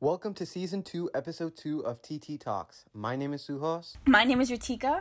Welcome 0.00 0.34
to 0.34 0.44
season 0.44 0.82
two, 0.82 1.08
episode 1.14 1.56
two 1.56 1.80
of 1.86 2.02
TT 2.02 2.38
Talks. 2.38 2.84
My 2.92 3.16
name 3.16 3.32
is 3.32 3.46
Suhas. 3.46 3.96
My 4.04 4.24
name 4.24 4.42
is 4.42 4.50
Ritika. 4.50 5.00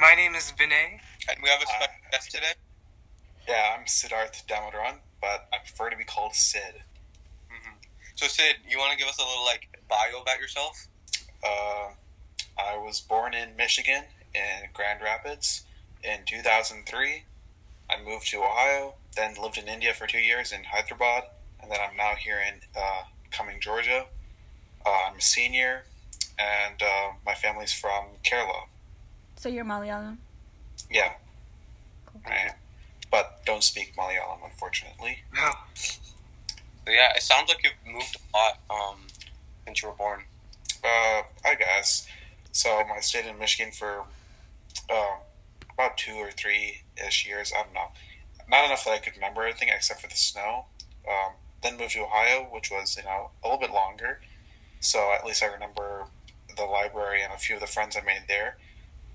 My 0.00 0.14
name 0.16 0.34
is 0.34 0.52
Vinay. 0.58 0.98
And 1.30 1.38
we 1.40 1.48
have 1.48 1.62
a 1.62 1.66
special 1.66 1.94
guest 2.10 2.30
today. 2.32 2.54
Yeah, 3.48 3.76
I'm 3.78 3.84
Siddharth 3.84 4.44
Damodaran, 4.48 4.96
but 5.20 5.46
I 5.52 5.58
prefer 5.58 5.90
to 5.90 5.96
be 5.96 6.02
called 6.02 6.34
Sid. 6.34 6.82
So 8.16 8.26
Sid, 8.26 8.56
you 8.68 8.78
want 8.78 8.90
to 8.90 8.98
give 8.98 9.06
us 9.06 9.16
a 9.16 9.22
little 9.22 9.44
like 9.44 9.68
bio 9.88 10.22
about 10.22 10.40
yourself? 10.40 10.88
Uh, 11.44 11.90
I 12.58 12.76
was 12.78 13.00
born 13.00 13.32
in 13.32 13.54
Michigan 13.56 14.02
in 14.34 14.70
Grand 14.74 15.00
Rapids 15.00 15.62
in 16.02 16.24
2003. 16.26 17.22
I 17.88 18.02
moved 18.04 18.28
to 18.30 18.38
Ohio, 18.38 18.94
then 19.14 19.36
lived 19.40 19.56
in 19.56 19.68
India 19.68 19.94
for 19.94 20.08
two 20.08 20.18
years 20.18 20.50
in 20.50 20.64
Hyderabad, 20.64 21.28
and 21.62 21.70
then 21.70 21.78
I'm 21.80 21.96
now 21.96 22.16
here 22.16 22.40
in 22.40 22.54
uh, 22.76 23.02
Cumming, 23.30 23.60
Georgia. 23.60 24.06
Uh, 24.84 24.98
I'm 25.10 25.16
a 25.16 25.20
senior, 25.20 25.84
and 26.38 26.82
uh, 26.82 27.10
my 27.26 27.34
family's 27.34 27.72
from 27.72 28.04
Kerala. 28.24 28.64
So 29.36 29.48
you're 29.48 29.64
Malayalam. 29.64 30.16
Yeah, 30.90 31.12
Cool. 32.06 32.20
I 32.26 32.48
am. 32.48 32.54
But 33.10 33.40
don't 33.44 33.62
speak 33.64 33.94
Malayalam, 33.96 34.38
unfortunately. 34.44 35.18
No. 35.34 35.50
So 35.74 36.92
yeah, 36.92 37.12
it 37.16 37.22
sounds 37.22 37.48
like 37.48 37.62
you've 37.62 37.92
moved 37.94 38.16
a 38.16 38.36
lot 38.36 38.58
um, 38.70 38.96
since 39.66 39.82
you 39.82 39.88
were 39.88 39.94
born. 39.94 40.24
Uh, 40.82 41.22
I 41.44 41.54
guess. 41.58 42.06
So 42.52 42.70
I 42.70 43.00
stayed 43.00 43.26
in 43.26 43.38
Michigan 43.38 43.72
for 43.72 44.04
uh, 44.90 45.16
about 45.72 45.96
two 45.98 46.14
or 46.14 46.30
three 46.30 46.82
ish 47.06 47.26
years. 47.26 47.52
I 47.56 47.62
don't 47.62 47.74
know. 47.74 47.88
Not 48.50 48.64
enough 48.64 48.84
that 48.84 48.92
I 48.92 48.98
could 48.98 49.14
remember 49.14 49.44
anything 49.44 49.68
except 49.68 50.00
for 50.00 50.08
the 50.08 50.16
snow. 50.16 50.64
Um, 51.08 51.32
then 51.62 51.76
moved 51.76 51.92
to 51.92 52.04
Ohio, 52.04 52.48
which 52.50 52.70
was 52.70 52.96
you 52.96 53.04
know 53.04 53.30
a 53.42 53.48
little 53.48 53.60
bit 53.60 53.72
longer. 53.72 54.20
So 54.80 55.12
at 55.12 55.24
least 55.24 55.42
I 55.42 55.46
remember 55.46 56.06
the 56.56 56.64
library 56.64 57.22
and 57.22 57.32
a 57.32 57.38
few 57.38 57.56
of 57.56 57.60
the 57.60 57.66
friends 57.66 57.96
I 57.96 58.04
made 58.04 58.22
there. 58.28 58.58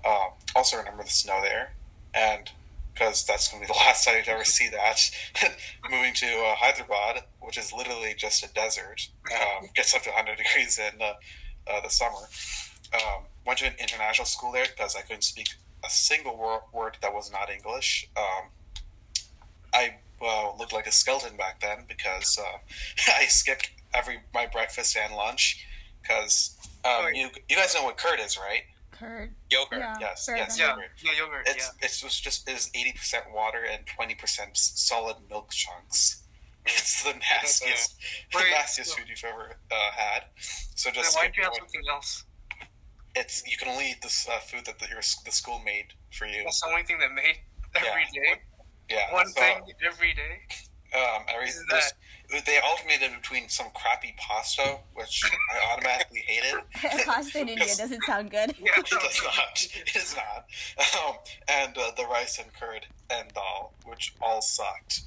Um, 0.04 0.32
also 0.54 0.76
remember 0.76 1.02
the 1.02 1.10
snow 1.10 1.40
there, 1.42 1.72
and 2.14 2.50
because 2.92 3.24
that's 3.24 3.48
going 3.48 3.62
to 3.62 3.68
be 3.68 3.72
the 3.78 3.78
last 3.78 4.04
time 4.04 4.16
you'd 4.16 4.28
ever 4.28 4.44
see 4.44 4.68
that. 4.70 5.10
Moving 5.90 6.14
to 6.14 6.26
uh, 6.26 6.54
Hyderabad, 6.56 7.24
which 7.40 7.58
is 7.58 7.72
literally 7.72 8.14
just 8.16 8.44
a 8.44 8.52
desert, 8.54 9.08
um, 9.32 9.68
gets 9.74 9.94
up 9.94 10.02
to 10.02 10.10
100 10.10 10.36
degrees 10.36 10.78
in 10.78 11.00
uh, 11.00 11.14
uh, 11.70 11.80
the 11.80 11.90
summer. 11.90 12.28
Um, 12.94 13.24
went 13.44 13.58
to 13.58 13.66
an 13.66 13.74
international 13.80 14.26
school 14.26 14.52
there 14.52 14.66
because 14.66 14.94
I 14.94 15.00
couldn't 15.00 15.24
speak 15.24 15.48
a 15.84 15.90
single 15.90 16.62
word, 16.72 16.96
that 17.02 17.12
was 17.12 17.30
not 17.30 17.50
English. 17.50 18.08
Um, 18.16 18.48
well, 20.24 20.56
looked 20.58 20.72
like 20.72 20.86
a 20.86 20.92
skeleton 20.92 21.36
back 21.36 21.60
then 21.60 21.84
because 21.86 22.38
uh, 22.38 22.58
I 23.20 23.26
skipped 23.26 23.70
every 23.92 24.20
my 24.32 24.46
breakfast 24.46 24.96
and 24.96 25.14
lunch 25.14 25.66
because 26.02 26.56
um, 26.84 27.12
you 27.12 27.28
you 27.48 27.56
guys 27.56 27.74
know 27.74 27.84
what 27.84 27.96
curd 27.96 28.18
is, 28.20 28.38
right? 28.38 28.62
Curd. 28.90 29.34
Yogurt. 29.50 29.80
Yeah. 29.80 29.96
Yes, 30.00 30.28
yes, 30.28 30.56
enough. 30.56 30.58
Yeah, 30.58 30.68
yogurt. 30.70 30.90
yeah, 31.04 31.12
yogurt. 31.18 31.46
It's 31.46 31.72
it's 31.80 32.02
was 32.02 32.18
just 32.18 32.48
it 32.48 32.52
is 32.52 32.70
eighty 32.74 32.92
percent 32.92 33.26
water 33.32 33.64
and 33.70 33.86
twenty 33.86 34.14
percent 34.14 34.56
solid 34.56 35.16
milk 35.28 35.50
chunks. 35.50 36.22
It's 36.66 37.02
the 37.02 37.12
nastiest, 37.12 37.94
the 38.32 38.38
nastiest 38.38 38.92
so- 38.92 38.96
food 38.96 39.10
you've 39.10 39.22
ever 39.22 39.56
uh, 39.70 39.90
had. 39.94 40.22
So 40.74 40.90
just 40.90 41.14
why 41.14 41.24
don't 41.24 41.36
you 41.36 41.42
have 41.42 41.52
something 41.54 41.82
else? 41.90 42.24
it's 43.16 43.42
you 43.46 43.56
can 43.56 43.68
only 43.68 43.90
eat 43.90 44.02
this 44.02 44.28
uh, 44.28 44.38
food 44.40 44.64
that 44.66 44.78
the, 44.78 44.86
your, 44.88 45.00
the 45.24 45.30
school 45.30 45.60
made 45.64 45.86
for 46.10 46.26
you. 46.26 46.42
That's 46.44 46.60
the 46.60 46.68
only 46.68 46.82
thing 46.82 46.98
that 46.98 47.12
made 47.12 47.36
every 47.74 48.06
day. 48.12 48.40
Yeah, 48.90 49.12
One 49.12 49.26
so, 49.28 49.40
thing 49.40 49.62
every 49.84 50.12
day. 50.14 50.40
Um, 50.96 51.24
every, 51.28 51.48
Isn't 51.48 51.66
there's- 51.68 51.92
they 52.46 52.58
alternated 52.60 53.10
between 53.20 53.48
some 53.48 53.66
crappy 53.74 54.14
pasta, 54.18 54.78
which 54.94 55.22
I 55.52 55.72
automatically 55.72 56.20
hated. 56.26 56.60
Pasta 57.04 57.40
in 57.40 57.48
India 57.50 57.66
doesn't 57.76 58.02
sound 58.04 58.30
good. 58.30 58.54
Yeah. 58.58 58.70
it 58.76 58.86
does 58.88 59.22
not. 59.22 59.66
It 59.74 59.94
is 59.96 60.16
not. 60.16 60.46
Um, 61.06 61.16
and 61.48 61.76
uh, 61.76 61.90
the 61.96 62.04
rice 62.06 62.38
and 62.38 62.52
curd 62.54 62.86
and 63.10 63.28
dal, 63.34 63.72
which 63.84 64.14
all 64.22 64.40
sucked. 64.40 65.02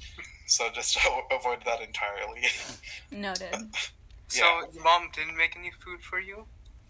So 0.46 0.68
just 0.70 0.96
avoid 1.30 1.58
that 1.66 1.80
entirely. 1.82 2.42
Noted. 3.10 3.74
So 4.28 4.44
your 4.72 4.82
mom 4.84 5.08
didn't 5.14 5.36
make 5.36 5.56
any 5.56 5.72
food 5.84 6.02
for 6.02 6.20
you? 6.20 6.44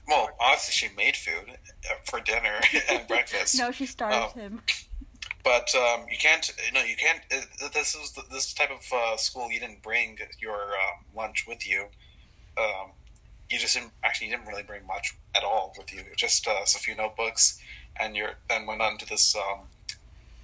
Well, 0.06 0.30
obviously 0.40 0.72
she 0.88 0.94
made 0.94 1.16
food 1.16 1.56
uh, 1.90 1.94
for 2.04 2.20
dinner 2.20 2.60
and 2.90 3.06
breakfast. 3.08 3.58
No, 3.58 3.70
she 3.72 3.86
starved 3.86 4.34
Oh. 4.36 4.38
him. 4.40 4.60
But 5.48 5.75
um, 5.75 6.04
you 6.10 6.19
can't. 6.19 6.53
Know, 6.75 6.82
you 6.82 6.94
can't. 6.94 7.20
Uh, 7.32 7.69
this 7.72 7.94
is 7.94 8.12
the, 8.12 8.22
this 8.31 8.53
type 8.53 8.70
of 8.70 8.84
uh, 8.92 9.16
school. 9.16 9.50
You 9.50 9.59
didn't 9.59 9.82
bring 9.82 10.19
your 10.38 10.72
um, 10.72 11.06
lunch 11.16 11.47
with 11.48 11.66
you. 11.66 11.86
Um, 12.59 12.91
you 13.48 13.58
just 13.58 13.75
didn't, 13.75 13.92
actually 14.04 14.26
you 14.26 14.37
didn't 14.37 14.47
really 14.47 14.62
bring 14.62 14.87
much 14.87 15.16
at 15.34 15.44
all 15.44 15.72
with 15.78 15.91
you. 15.91 16.03
Just 16.16 16.47
uh, 16.47 16.60
a 16.62 16.66
few 16.66 16.94
notebooks, 16.94 17.62
and 17.98 18.14
you 18.14 18.26
then 18.50 18.66
went 18.66 18.82
on 18.82 18.98
to 18.98 19.06
this. 19.06 19.34
Um, 19.34 19.60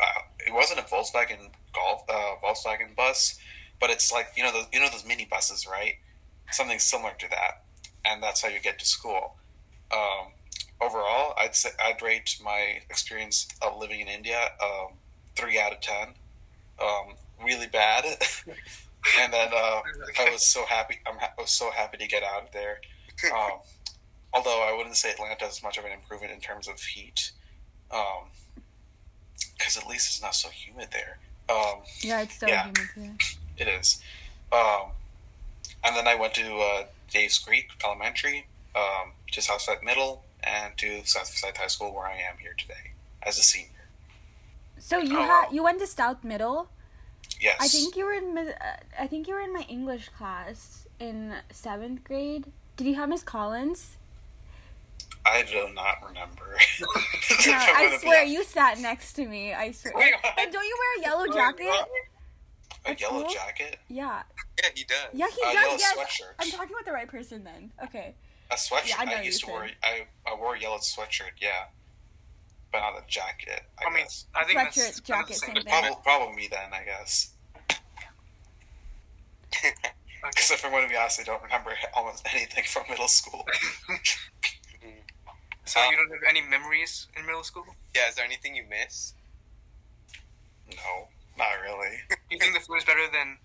uh, 0.00 0.22
it 0.46 0.54
wasn't 0.54 0.80
a 0.80 0.84
Volkswagen 0.84 1.50
Golf, 1.74 2.04
uh, 2.08 2.36
Volkswagen 2.42 2.96
bus, 2.96 3.38
but 3.78 3.90
it's 3.90 4.10
like 4.10 4.28
you 4.38 4.42
know 4.42 4.52
the 4.52 4.66
you 4.72 4.80
know 4.80 4.88
those 4.88 5.06
mini 5.06 5.26
buses, 5.30 5.66
right? 5.70 5.96
Something 6.50 6.78
similar 6.78 7.12
to 7.18 7.28
that, 7.28 7.62
and 8.06 8.22
that's 8.22 8.40
how 8.40 8.48
you 8.48 8.58
get 8.58 8.78
to 8.78 8.86
school. 8.86 9.36
Um, 9.92 10.28
overall, 10.84 11.34
I'd 11.38 11.54
say 11.54 11.70
I'd 11.82 12.00
rate 12.02 12.38
my 12.42 12.78
experience 12.90 13.48
of 13.62 13.78
living 13.78 14.00
in 14.00 14.08
India 14.08 14.50
um, 14.62 14.88
three 15.36 15.58
out 15.58 15.72
of 15.72 15.80
ten. 15.80 16.08
Um, 16.82 17.14
really 17.42 17.66
bad, 17.68 18.04
and 19.20 19.32
then 19.32 19.48
uh, 19.52 19.80
I 20.18 20.30
was 20.30 20.44
so 20.46 20.64
happy. 20.66 20.98
I'm 21.06 21.18
ha- 21.18 21.32
I 21.38 21.42
was 21.42 21.50
so 21.50 21.70
happy 21.70 21.98
to 21.98 22.06
get 22.08 22.22
out 22.22 22.42
of 22.44 22.52
there. 22.52 22.80
Um, 23.32 23.58
although 24.34 24.62
I 24.68 24.74
wouldn't 24.76 24.96
say 24.96 25.10
Atlanta 25.12 25.46
is 25.46 25.62
much 25.62 25.78
of 25.78 25.84
an 25.84 25.92
improvement 25.92 26.32
in 26.32 26.40
terms 26.40 26.66
of 26.68 26.80
heat, 26.80 27.30
because 29.56 29.76
at 29.76 29.86
least 29.86 30.08
it's 30.08 30.22
not 30.22 30.34
so 30.34 30.48
humid 30.48 30.88
there. 30.92 31.18
Um, 31.48 31.80
Yeah, 32.00 32.22
it's 32.22 32.38
so 32.40 32.46
Yeah. 32.48 32.64
humid 32.64 32.88
here. 32.96 33.16
it 33.58 33.68
is. 33.68 34.02
Um, 34.52 34.90
and 35.84 35.94
then 35.96 36.08
I 36.08 36.14
went 36.14 36.34
to 36.34 36.56
uh, 36.58 36.84
Dave's 37.10 37.38
Creek 37.38 37.68
Elementary, 37.84 38.46
um, 38.74 39.12
to 39.32 39.42
Southside 39.42 39.82
Middle, 39.82 40.24
and 40.46 40.76
to 40.78 41.04
Southside 41.04 41.56
High 41.56 41.66
School, 41.68 41.94
where 41.94 42.06
I 42.06 42.16
am 42.16 42.36
here 42.40 42.54
today 42.56 42.92
as 43.22 43.38
a 43.38 43.42
senior. 43.42 43.68
So 44.78 44.98
you 44.98 45.18
Oh, 45.18 45.22
had 45.22 45.48
you 45.52 45.62
went 45.62 45.78
to 45.80 45.86
South 45.86 46.24
Middle. 46.24 46.68
Yes. 47.40 47.56
I 47.60 47.68
think 47.68 47.96
you 47.96 48.04
were 48.04 48.12
in 48.12 48.36
uh, 48.38 48.52
I 48.98 49.06
think 49.06 49.26
you 49.28 49.34
were 49.34 49.40
in 49.40 49.52
my 49.52 49.64
English 49.68 50.08
class 50.10 50.86
in 51.00 51.34
seventh 51.50 52.04
grade. 52.04 52.46
Did 52.76 52.86
you 52.86 52.94
have 52.96 53.08
Miss 53.08 53.22
Collins? 53.22 53.96
I 55.26 55.42
do 55.42 55.72
not 55.72 55.96
remember. 56.06 56.56
No, 57.46 57.52
I'm 57.52 57.76
I 57.76 57.84
gonna 57.84 57.90
be 57.90 57.98
swear 57.98 58.24
you 58.24 58.44
sat 58.44 58.78
next 58.78 59.14
to 59.14 59.26
me. 59.26 59.52
I 59.54 59.70
swear. 59.72 59.92
Wait, 59.96 60.14
And 60.38 60.52
don't 60.52 60.64
you 60.64 60.76
wear 60.78 61.00
a 61.00 61.10
yellow 61.10 61.32
jacket? 61.32 61.66
what? 61.66 61.88
A 62.86 62.90
at 62.90 63.00
yellow 63.00 63.20
school? 63.20 63.32
jacket? 63.34 63.78
Yeah. 63.88 64.22
Yeah, 64.62 64.68
he 64.74 64.84
does. 64.84 64.98
Yeah, 65.14 65.26
he 65.34 65.40
A 65.40 65.52
does. 65.54 65.80
yes. 65.80 65.96
sweatshirt. 65.96 66.34
I'm 66.38 66.50
talking 66.50 66.70
about 66.74 66.84
the 66.84 66.92
right 66.92 67.08
person 67.08 67.42
then. 67.44 67.72
Okay. 67.84 68.14
A 68.50 68.54
sweatshirt. 68.54 68.88
Yeah, 68.88 68.96
I 68.98 69.04
know 69.06 69.16
I 69.16 69.22
used 69.22 69.44
to 69.44 69.50
wear. 69.50 69.70
I, 69.82 70.06
I 70.26 70.34
wore 70.36 70.54
a 70.54 70.60
yellow 70.60 70.78
sweatshirt. 70.78 71.32
Yeah, 71.40 71.64
but 72.72 72.80
not 72.80 72.98
a 72.98 73.02
jacket. 73.08 73.62
I, 73.78 73.90
I 73.90 73.94
mean. 73.94 74.06
I 74.34 74.44
think 74.44 74.58
that's 74.58 74.76
Sweatshirt, 74.76 75.06
kind 75.08 75.22
of 75.22 75.28
jacket, 75.28 75.28
the 75.28 75.34
same 75.34 75.54
same. 75.56 75.64
thing. 75.64 75.72
Probably, 75.72 75.96
probably 76.02 76.36
me 76.36 76.48
then. 76.50 76.72
I 76.72 76.84
guess. 76.84 77.30
Because 80.24 80.50
if 80.52 80.64
I'm 80.64 80.70
going 80.70 80.84
to 80.84 80.88
be 80.88 80.96
honest, 80.96 81.20
I 81.20 81.24
don't 81.24 81.42
remember 81.42 81.72
almost 81.94 82.26
anything 82.32 82.64
from 82.66 82.84
middle 82.88 83.08
school. 83.08 83.46
So 85.66 85.80
you 85.90 85.96
don't 85.96 86.10
have 86.12 86.28
any 86.28 86.42
memories 86.42 87.08
in 87.18 87.24
middle 87.26 87.42
school? 87.42 87.64
yeah, 87.94 88.08
is 88.08 88.14
there 88.16 88.24
anything 88.24 88.54
you 88.54 88.64
miss? 88.68 89.14
no, 90.70 91.08
not 91.38 91.48
really. 91.62 91.96
You 92.30 92.38
think 92.38 92.54
the 92.54 92.60
food 92.60 92.76
is 92.76 92.84
better 92.84 93.06
than? 93.12 93.38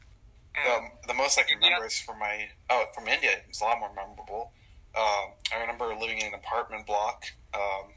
Um, 0.65 0.71
Um, 0.85 0.91
the 1.07 1.13
most 1.13 1.37
I 1.39 1.43
can 1.43 1.53
India? 1.55 1.69
remember 1.69 1.87
is 1.87 1.99
from 1.99 2.19
my 2.19 2.49
oh 2.69 2.85
from 2.93 3.07
India. 3.07 3.31
It's 3.47 3.61
a 3.61 3.63
lot 3.65 3.79
more 3.79 3.91
memorable. 3.93 4.51
Um, 4.95 5.31
I 5.53 5.59
remember 5.61 5.85
living 5.95 6.17
in 6.19 6.27
an 6.27 6.33
apartment 7.09 7.33
block 7.51 7.61
um, 7.83 7.91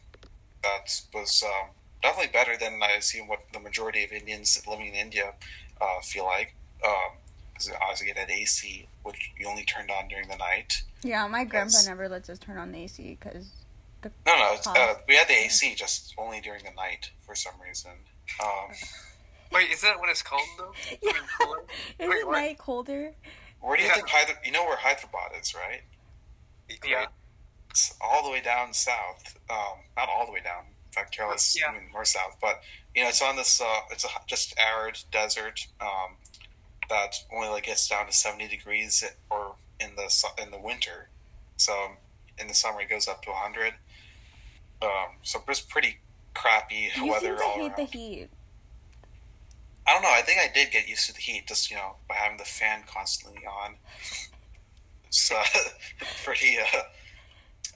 that 0.62 1.00
was 1.14 1.42
um, 1.44 1.70
definitely 2.02 2.32
better 2.32 2.56
than 2.56 2.80
I 2.82 2.92
assume 2.92 3.28
what 3.28 3.40
the 3.52 3.60
majority 3.60 4.04
of 4.04 4.12
Indians 4.12 4.60
living 4.68 4.86
in 4.86 4.94
India 4.94 5.34
uh, 5.80 6.00
feel 6.02 6.24
like. 6.24 6.54
Because 6.80 7.70
obviously 7.80 8.08
it 8.10 8.18
had 8.18 8.30
AC, 8.30 8.88
which 9.02 9.32
you 9.38 9.48
only 9.48 9.64
turned 9.64 9.90
on 9.90 10.08
during 10.08 10.28
the 10.28 10.36
night. 10.36 10.82
Yeah, 11.02 11.26
my 11.26 11.44
grandpa 11.44 11.78
Yes. 11.78 11.86
never 11.86 12.08
lets 12.08 12.28
us 12.28 12.38
turn 12.38 12.58
on 12.58 12.72
the 12.72 12.84
AC 12.84 13.18
because 13.20 13.50
the 14.02 14.10
No, 14.26 14.36
no, 14.38 14.54
it's, 14.54 14.66
uh, 14.66 14.94
we 15.08 15.16
had 15.16 15.28
the 15.28 15.34
AC 15.34 15.74
just 15.74 16.14
only 16.18 16.40
during 16.40 16.64
the 16.64 16.70
night 16.72 17.10
for 17.20 17.34
some 17.34 17.54
reason. 17.64 17.92
Um, 18.42 18.74
wait, 19.52 19.70
is 19.70 19.80
that 19.82 19.98
what 19.98 20.08
it's 20.10 20.22
called 20.22 20.42
though? 20.58 20.72
Yeah. 21.02 21.10
I 21.10 21.14
mean, 21.14 21.22
cooler? 21.40 21.56
Isn't 21.98 22.10
Wait, 22.10 22.26
what? 22.26 22.32
night 22.32 22.58
colder? 22.58 23.12
where 23.60 23.76
do 23.76 23.82
you 23.82 23.88
Yeah. 23.88 23.94
think 23.94 24.08
Hyder? 24.08 24.32
You 24.44 24.52
know 24.52 24.64
where 24.64 24.76
Hyderabad 24.76 25.32
is, 25.40 25.54
right? 25.54 25.82
Yeah. 26.84 27.06
It's 27.72 27.94
all 28.02 28.22
the 28.22 28.30
way 28.30 28.40
down 28.42 28.72
south. 28.74 29.38
Um, 29.50 29.78
not 29.96 30.08
all 30.08 30.26
the 30.26 30.32
way 30.32 30.40
down. 30.44 30.64
In 30.86 30.92
fact, 30.92 31.16
Kerala's 31.16 31.56
Yeah. 31.58 31.68
I 31.70 31.72
mean, 31.72 31.90
more 31.90 32.04
south. 32.04 32.36
But 32.40 32.60
you 32.94 33.02
know, 33.02 33.08
it's 33.08 33.22
on 33.22 33.36
this. 33.36 33.60
Uh, 33.60 33.80
it's 33.90 34.04
a 34.04 34.08
just 34.26 34.54
arid 34.58 34.98
desert 35.10 35.66
um, 35.80 36.16
that 36.90 37.16
only 37.34 37.48
like 37.48 37.64
gets 37.64 37.88
down 37.88 38.04
to 38.06 38.12
seventy 38.12 38.46
degrees 38.46 39.02
or 39.30 39.54
in 39.80 39.96
the 39.96 40.12
in 40.42 40.50
the 40.50 40.58
winter. 40.58 41.08
So 41.56 41.92
in 42.38 42.46
the 42.46 42.54
summer 42.54 42.82
it 42.82 42.90
goes 42.90 43.08
up 43.08 43.22
to 43.22 43.30
100. 43.30 43.74
Um, 44.82 44.88
so 45.22 45.42
it's 45.48 45.60
pretty 45.60 45.98
crappy 46.34 46.90
You 46.96 47.06
weather 47.06 47.42
all 47.42 47.52
hate 47.52 47.60
around. 47.68 47.76
the 47.76 47.84
heat. 47.84 48.28
I 49.86 49.92
don't 49.94 50.02
know. 50.02 50.10
I 50.12 50.22
think 50.22 50.38
I 50.40 50.52
did 50.52 50.70
get 50.72 50.88
used 50.88 51.06
to 51.06 51.12
the 51.14 51.20
heat, 51.20 51.46
just 51.46 51.70
you 51.70 51.76
know, 51.76 51.96
by 52.08 52.16
having 52.16 52.38
the 52.38 52.44
fan 52.44 52.82
constantly 52.86 53.42
on. 53.46 53.76
It's 55.06 55.30
uh, 55.30 55.44
pretty. 56.24 56.56
Uh, 56.58 56.82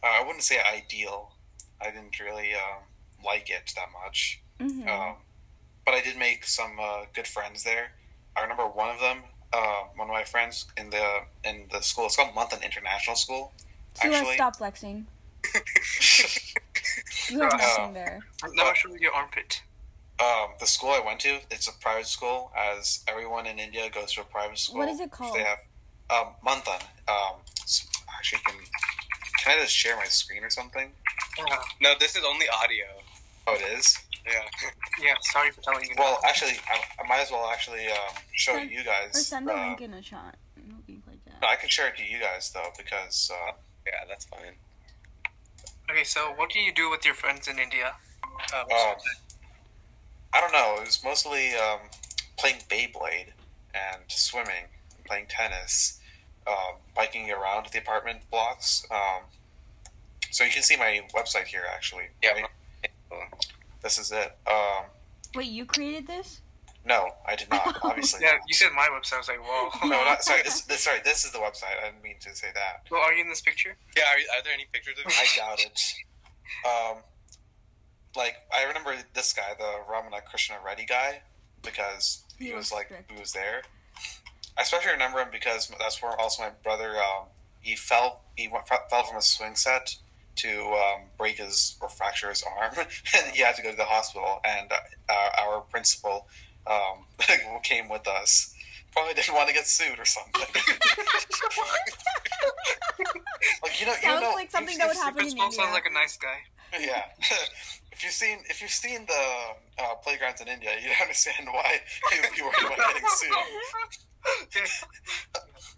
uh, 0.03 0.07
I 0.21 0.25
wouldn't 0.25 0.43
say 0.45 0.59
ideal. 0.61 1.33
I 1.81 1.87
didn't 1.91 2.19
really 2.21 2.55
uh, 2.55 2.79
like 3.25 3.51
it 3.51 3.73
that 3.77 3.89
much. 4.05 4.41
hmm 4.61 4.89
Um, 4.89 5.17
but 5.85 5.95
I 5.95 6.01
did 6.01 6.17
make 6.19 6.45
some 6.45 6.79
uh, 6.81 7.05
good 7.15 7.27
friends 7.27 7.63
there. 7.65 7.93
I 8.37 8.43
remember 8.43 8.67
one 8.67 8.91
of 8.91 9.01
them, 9.01 9.19
uh, 9.53 9.83
one 9.95 10.09
of 10.09 10.13
my 10.13 10.25
friends 10.25 10.67
in 10.77 10.91
the 10.91 11.21
in 11.45 11.69
the 11.71 11.81
school. 11.81 12.07
It's 12.07 12.17
called 12.17 12.35
Manthan 12.35 12.63
International 12.63 13.17
School. 13.17 13.53
so 13.95 14.09
let's 14.09 14.17
Actually, 14.19 14.35
stop 14.37 14.57
flexing. 14.57 15.07
You 17.29 17.41
have 17.41 17.53
Uh, 17.55 17.57
nothing 17.57 17.93
there. 17.95 18.21
Never 18.55 18.75
show 18.75 18.89
me 18.89 18.99
your 19.01 19.15
armpit. 19.15 19.63
um, 20.21 20.51
the 20.61 20.67
school 20.67 20.91
I 20.91 21.01
went 21.01 21.21
to, 21.21 21.41
it's 21.51 21.69
a 21.69 21.73
private 21.81 22.07
school, 22.07 22.51
as 22.57 23.05
everyone 23.09 23.47
in 23.47 23.59
India 23.59 23.91
goes 23.91 24.13
to 24.15 24.21
a 24.23 24.25
private 24.25 24.59
school. 24.59 24.79
What 24.79 24.89
is 24.89 25.01
it 25.01 25.11
called? 25.11 25.37
They 25.37 25.43
have 25.45 25.59
um, 26.11 26.29
Manthan. 26.47 26.81
Um, 27.09 27.35
actually, 28.17 28.41
can 28.47 28.55
can 29.47 29.59
I 29.59 29.63
just 29.63 29.75
share 29.75 29.97
my 29.97 30.05
screen 30.07 30.43
or 30.45 30.51
something? 30.51 30.91
Yeah. 31.39 31.57
No, 31.81 31.95
this 32.01 32.17
is 32.17 32.25
only 32.25 32.47
audio. 32.49 32.85
Oh, 33.47 33.55
it 33.55 33.79
is. 33.79 33.97
Yeah. 34.27 34.43
Yeah. 35.03 35.13
Sorry 35.21 35.51
for 35.51 35.61
telling 35.61 35.85
you. 35.85 35.95
Well, 35.99 36.19
that. 36.23 36.29
actually, 36.31 36.53
I, 36.73 36.81
I 37.03 37.07
might 37.07 37.21
as 37.21 37.31
well 37.31 37.49
actually 37.53 37.87
um, 37.89 38.15
show 38.33 38.53
Send- 38.55 38.71
you 38.71 38.81
Or 38.81 38.85
guys. 38.85 39.27
send 39.27 39.47
the 39.47 39.53
uh, 39.55 39.67
link 39.69 39.81
in 39.83 39.93
a 39.95 40.01
chat. 40.01 40.37
It'll 40.57 40.79
be 40.87 41.01
like 41.07 41.23
that. 41.27 41.43
no, 41.43 41.49
I 41.49 41.57
can 41.57 41.69
share 41.69 41.89
it 41.89 41.97
to 41.99 42.03
you 42.03 42.19
guys 42.19 42.51
though 42.51 42.71
because 42.79 43.31
uh, 43.33 43.53
Yeah, 43.87 43.93
that's 44.09 44.25
fine. 44.25 44.55
Okay, 45.91 46.03
so 46.03 46.33
what 46.35 46.51
do 46.51 46.61
you 46.61 46.73
do 46.73 46.91
with 46.91 47.05
your 47.05 47.15
friends 47.15 47.47
in 47.47 47.59
India? 47.59 47.93
Uh, 48.55 48.61
Um, 48.63 48.97
I 50.33 50.41
don't 50.41 50.53
know. 50.53 50.77
It 50.81 50.87
was 50.87 51.05
mostly 51.05 51.55
um, 51.55 51.81
playing 52.39 52.57
Beyblade 52.71 53.33
and 53.75 54.03
swimming, 54.09 54.67
and 54.97 55.05
playing 55.05 55.27
tennis, 55.29 56.01
um, 56.47 56.77
biking 56.95 57.31
around 57.31 57.67
the 57.73 57.79
apartment 57.79 58.21
blocks. 58.31 58.87
Um, 58.91 59.23
so 60.31 60.45
you 60.45 60.51
can 60.51 60.63
see 60.63 60.77
my 60.77 61.01
website 61.15 61.45
here, 61.45 61.63
actually. 61.73 62.05
Yeah. 62.23 62.33
right? 62.33 63.31
This 63.83 63.99
is 63.99 64.13
it. 64.13 64.37
Um, 64.47 64.85
Wait, 65.35 65.49
you 65.49 65.65
created 65.67 66.07
this? 66.07 66.41
no, 66.85 67.11
I 67.27 67.35
did 67.37 67.51
not. 67.51 67.79
Obviously. 67.83 68.21
yeah, 68.23 68.35
you 68.47 68.55
said 68.55 68.69
my 68.75 68.89
website. 68.93 69.15
I 69.15 69.19
was 69.19 69.29
like, 69.29 69.41
whoa. 69.43 69.71
No, 69.89 70.05
not, 70.05 70.23
sorry. 70.23 70.43
This, 70.43 70.63
this, 70.63 70.81
sorry, 70.85 71.01
this 71.05 71.25
is 71.25 71.33
the 71.33 71.39
website. 71.39 71.75
I 71.83 71.91
didn't 71.91 72.03
mean 72.03 72.17
to 72.21 72.35
say 72.35 72.49
that. 72.55 72.87
Well, 72.91 73.01
are 73.01 73.13
you 73.13 73.23
in 73.23 73.29
this 73.29 73.41
picture? 73.41 73.77
Yeah, 73.97 74.03
are, 74.05 74.39
are 74.39 74.43
there 74.45 74.53
any 74.53 74.67
pictures 74.73 74.95
of 74.99 75.07
me? 75.07 75.13
I 75.19 75.27
doubt 75.37 75.61
it. 75.61 75.83
Um, 76.65 77.03
like 78.17 78.37
I 78.55 78.65
remember 78.65 78.95
this 79.15 79.33
guy, 79.33 79.55
the 79.59 79.81
Ramana 79.91 80.25
Krishna 80.25 80.57
Reddy 80.65 80.87
guy, 80.87 81.23
because 81.63 82.23
he 82.39 82.47
He 82.47 82.53
was 82.53 82.67
was 82.67 82.73
like 82.73 82.87
strict. 82.87 83.11
he 83.13 83.19
was 83.21 83.33
there. 83.33 83.63
I 84.59 84.63
especially 84.63 84.93
remember 84.93 85.19
him 85.21 85.29
because 85.31 85.71
that's 85.79 86.03
where 86.03 86.19
also 86.19 86.43
my 86.43 86.51
brother 86.63 86.97
um, 86.97 87.27
he 87.61 87.77
fell 87.77 88.23
he 88.37 88.49
went, 88.49 88.67
fell 88.69 89.03
from 89.05 89.17
a 89.19 89.23
swing 89.23 89.55
set 89.57 89.97
to 90.37 90.61
um, 90.73 91.03
break 91.19 91.39
his 91.39 91.77
or 91.81 91.89
fracture 91.89 92.29
his 92.29 92.43
arm, 92.59 92.73
and 93.17 93.27
he 93.35 93.43
had 93.43 93.57
to 93.57 93.63
go 93.63 93.71
to 93.71 93.77
the 93.77 93.85
hospital. 93.85 94.41
And 94.45 94.71
uh, 95.09 95.29
our 95.41 95.61
principal 95.63 96.29
um, 96.67 97.07
came 97.63 97.89
with 97.89 98.07
us. 98.07 98.55
Probably 98.93 99.15
didn't 99.15 99.35
want 99.35 99.49
to 99.49 99.55
get 99.55 99.67
sued 99.67 99.99
or 99.99 100.05
something. 100.07 100.41
like 103.63 103.81
you 103.81 103.87
know, 103.87 103.93
you 103.93 103.99
Sounds 104.01 104.23
know, 104.23 104.33
like 104.35 104.51
something 104.51 104.79
that 104.79 104.89
would 104.89 104.97
happen 104.97 105.19
in 105.21 105.37
Principal 105.37 105.45
India. 105.45 105.61
sounds 105.61 105.75
like 105.75 105.87
a 105.87 105.93
nice 105.93 106.17
guy. 106.17 106.39
yeah. 106.81 107.05
if 107.93 108.03
you've 108.03 108.13
seen 108.13 108.39
if 108.49 108.63
you've 108.63 108.71
seen 108.71 109.05
the 109.07 109.83
uh, 109.83 109.95
playgrounds 109.97 110.41
in 110.41 110.49
India, 110.49 110.71
you 110.83 110.91
understand 111.03 111.47
why 111.51 111.81
you 112.13 112.23
would 112.23 112.33
be 112.35 112.43
worried 112.43 112.57
about 112.65 112.79
getting 112.79 113.03
sued. 113.09 113.33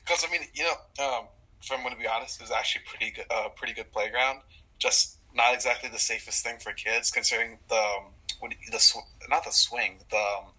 Because 0.05 0.25
I 0.27 0.31
mean, 0.31 0.43
you 0.55 0.65
know, 0.65 1.05
um, 1.05 1.25
if 1.63 1.71
I'm 1.73 1.81
going 1.83 1.95
to 1.95 2.01
be 2.01 2.07
honest, 2.07 2.41
it 2.41 2.43
was 2.43 2.51
actually 2.51 2.83
pretty 2.87 3.13
good, 3.13 3.27
uh, 3.31 3.49
pretty 3.51 3.75
good 3.75 3.91
playground. 3.93 4.41
Just 4.79 5.19
not 5.35 5.55
exactly 5.55 5.89
the 5.91 5.99
safest 5.99 6.43
thing 6.45 6.59
for 6.59 6.73
kids, 6.73 7.11
considering 7.11 7.59
the 7.69 7.75
um, 7.75 8.13
what, 8.41 8.53
the 8.71 8.79
sw- 8.79 8.97
not 9.29 9.45
the 9.45 9.51
swing, 9.51 9.99
the 10.11 10.17
um, 10.17 10.53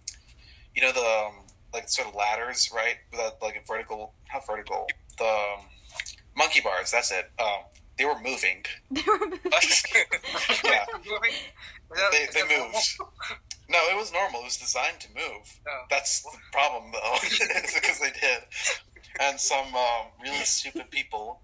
you 0.74 0.82
know 0.82 0.92
the 0.92 1.00
um, 1.00 1.46
like 1.72 1.88
sort 1.88 2.08
of 2.08 2.14
ladders, 2.14 2.70
right? 2.74 2.96
The 3.12 3.34
like 3.42 3.56
a 3.56 3.66
vertical, 3.66 4.14
not 4.32 4.46
vertical, 4.46 4.86
the 5.18 5.24
um, 5.24 5.64
monkey 6.36 6.60
bars. 6.60 6.90
That's 6.90 7.10
it. 7.10 7.30
Um, 7.38 7.64
they 7.98 8.04
were 8.04 8.18
moving. 8.22 8.64
They 8.90 9.02
were- 9.06 9.18
Moving? 9.18 9.40
Is 9.62 9.82
that- 10.62 10.86
They, 12.12 12.18
is 12.18 12.34
they 12.34 12.42
moved. 12.42 12.76
No, 13.70 13.78
it 13.88 13.96
was 13.96 14.12
normal. 14.12 14.40
It 14.40 14.44
was 14.44 14.56
designed 14.56 14.98
to 15.00 15.08
move. 15.14 15.60
Oh. 15.68 15.84
That's 15.88 16.22
the 16.22 16.36
problem, 16.50 16.90
though, 16.92 17.16
because 17.22 18.00
they 18.00 18.10
did. 18.10 18.42
And 19.20 19.38
some 19.38 19.74
um, 19.74 20.06
really 20.20 20.44
stupid 20.44 20.90
people, 20.90 21.40